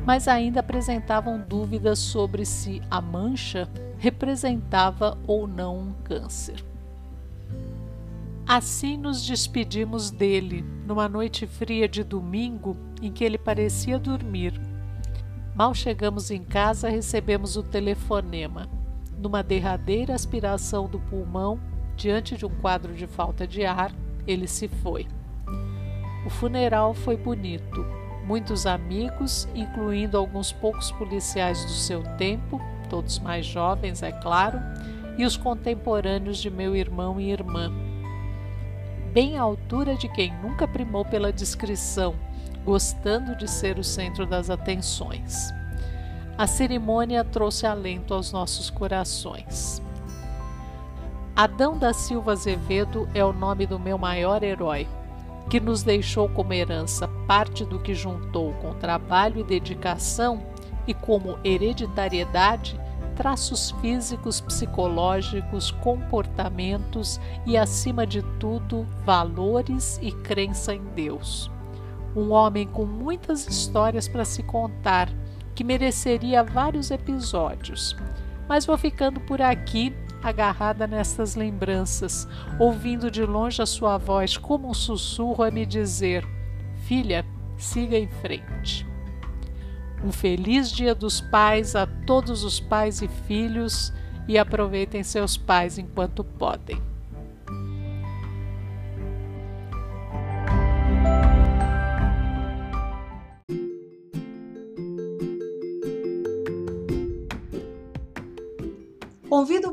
mas 0.04 0.28
ainda 0.28 0.60
apresentavam 0.60 1.38
dúvidas 1.38 1.98
sobre 1.98 2.44
se 2.44 2.82
a 2.90 3.00
mancha 3.00 3.66
representava 3.96 5.16
ou 5.26 5.46
não 5.46 5.78
um 5.78 5.92
câncer. 6.04 6.62
Assim 8.46 8.98
nos 8.98 9.24
despedimos 9.24 10.10
dele, 10.10 10.62
numa 10.86 11.08
noite 11.08 11.46
fria 11.46 11.88
de 11.88 12.02
domingo 12.02 12.76
em 13.00 13.10
que 13.10 13.24
ele 13.24 13.38
parecia 13.38 13.98
dormir 13.98 14.69
Mal 15.54 15.74
chegamos 15.74 16.30
em 16.30 16.42
casa, 16.42 16.88
recebemos 16.88 17.56
o 17.56 17.62
telefonema. 17.62 18.68
Numa 19.18 19.42
derradeira 19.42 20.14
aspiração 20.14 20.86
do 20.86 20.98
pulmão, 20.98 21.60
diante 21.96 22.36
de 22.36 22.46
um 22.46 22.50
quadro 22.50 22.94
de 22.94 23.06
falta 23.06 23.46
de 23.46 23.64
ar, 23.64 23.92
ele 24.26 24.46
se 24.46 24.68
foi. 24.68 25.06
O 26.24 26.30
funeral 26.30 26.94
foi 26.94 27.16
bonito. 27.16 27.84
Muitos 28.24 28.64
amigos, 28.64 29.48
incluindo 29.54 30.16
alguns 30.16 30.52
poucos 30.52 30.92
policiais 30.92 31.64
do 31.64 31.72
seu 31.72 32.02
tempo, 32.16 32.60
todos 32.88 33.18
mais 33.18 33.44
jovens, 33.44 34.02
é 34.02 34.12
claro, 34.12 34.60
e 35.18 35.24
os 35.24 35.36
contemporâneos 35.36 36.38
de 36.38 36.48
meu 36.48 36.76
irmão 36.76 37.20
e 37.20 37.30
irmã. 37.30 37.72
Bem 39.12 39.36
à 39.36 39.42
altura 39.42 39.96
de 39.96 40.08
quem 40.08 40.32
nunca 40.40 40.68
primou 40.68 41.04
pela 41.04 41.32
discrição, 41.32 42.14
gostando 42.70 43.34
de 43.34 43.50
ser 43.50 43.80
o 43.80 43.82
centro 43.82 44.24
das 44.24 44.48
atenções. 44.48 45.52
A 46.38 46.46
cerimônia 46.46 47.24
trouxe 47.24 47.66
alento 47.66 48.14
aos 48.14 48.30
nossos 48.30 48.70
corações. 48.70 49.82
Adão 51.34 51.76
da 51.76 51.92
Silva 51.92 52.30
Azevedo 52.30 53.08
é 53.12 53.24
o 53.24 53.32
nome 53.32 53.66
do 53.66 53.76
meu 53.76 53.98
maior 53.98 54.44
herói, 54.44 54.86
que 55.48 55.58
nos 55.58 55.82
deixou 55.82 56.28
como 56.28 56.52
herança 56.52 57.08
parte 57.26 57.64
do 57.64 57.80
que 57.80 57.92
juntou 57.92 58.52
com 58.62 58.72
trabalho 58.74 59.40
e 59.40 59.44
dedicação 59.44 60.40
e 60.86 60.94
como 60.94 61.40
hereditariedade 61.42 62.80
traços 63.16 63.72
físicos, 63.80 64.40
psicológicos, 64.40 65.72
comportamentos 65.72 67.20
e, 67.44 67.56
acima 67.56 68.06
de 68.06 68.22
tudo, 68.38 68.86
valores 69.04 69.98
e 70.00 70.12
crença 70.12 70.72
em 70.72 70.84
Deus 70.94 71.50
Um 72.14 72.30
homem 72.32 72.66
com 72.66 72.84
muitas 72.84 73.46
histórias 73.46 74.08
para 74.08 74.24
se 74.24 74.42
contar, 74.42 75.08
que 75.54 75.62
mereceria 75.62 76.42
vários 76.42 76.90
episódios. 76.90 77.96
Mas 78.48 78.66
vou 78.66 78.76
ficando 78.76 79.20
por 79.20 79.40
aqui, 79.40 79.94
agarrada 80.22 80.86
nestas 80.86 81.34
lembranças, 81.34 82.26
ouvindo 82.58 83.10
de 83.10 83.24
longe 83.24 83.62
a 83.62 83.66
sua 83.66 83.96
voz 83.96 84.36
como 84.36 84.68
um 84.68 84.74
sussurro 84.74 85.44
a 85.44 85.50
me 85.50 85.64
dizer: 85.64 86.26
Filha, 86.86 87.24
siga 87.56 87.96
em 87.96 88.08
frente. 88.08 88.86
Um 90.02 90.10
feliz 90.10 90.72
Dia 90.72 90.94
dos 90.94 91.20
Pais 91.20 91.76
a 91.76 91.86
todos 91.86 92.42
os 92.42 92.58
pais 92.58 93.02
e 93.02 93.08
filhos 93.08 93.92
e 94.26 94.38
aproveitem 94.38 95.02
seus 95.02 95.36
pais 95.36 95.76
enquanto 95.76 96.24
podem. 96.24 96.89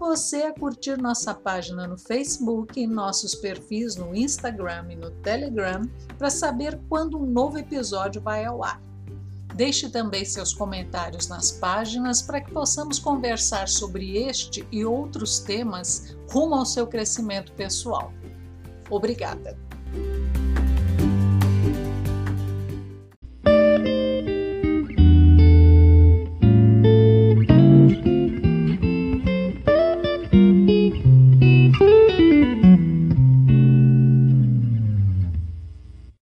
Você 0.07 0.43
a 0.43 0.53
curtir 0.53 0.95
nossa 0.95 1.33
página 1.33 1.85
no 1.85 1.97
Facebook 1.97 2.79
e 2.79 2.87
nossos 2.87 3.35
perfis 3.35 3.97
no 3.97 4.15
Instagram 4.15 4.85
e 4.89 4.95
no 4.95 5.11
Telegram 5.11 5.81
para 6.17 6.29
saber 6.29 6.79
quando 6.87 7.17
um 7.21 7.25
novo 7.25 7.57
episódio 7.57 8.21
vai 8.21 8.45
ao 8.45 8.63
ar. 8.63 8.81
Deixe 9.53 9.89
também 9.89 10.23
seus 10.23 10.53
comentários 10.53 11.27
nas 11.27 11.51
páginas 11.51 12.21
para 12.21 12.39
que 12.39 12.51
possamos 12.51 12.99
conversar 12.99 13.67
sobre 13.67 14.17
este 14.17 14.65
e 14.71 14.85
outros 14.85 15.39
temas 15.39 16.15
rumo 16.29 16.55
ao 16.55 16.65
seu 16.65 16.87
crescimento 16.87 17.51
pessoal. 17.51 18.13
Obrigada! 18.89 19.57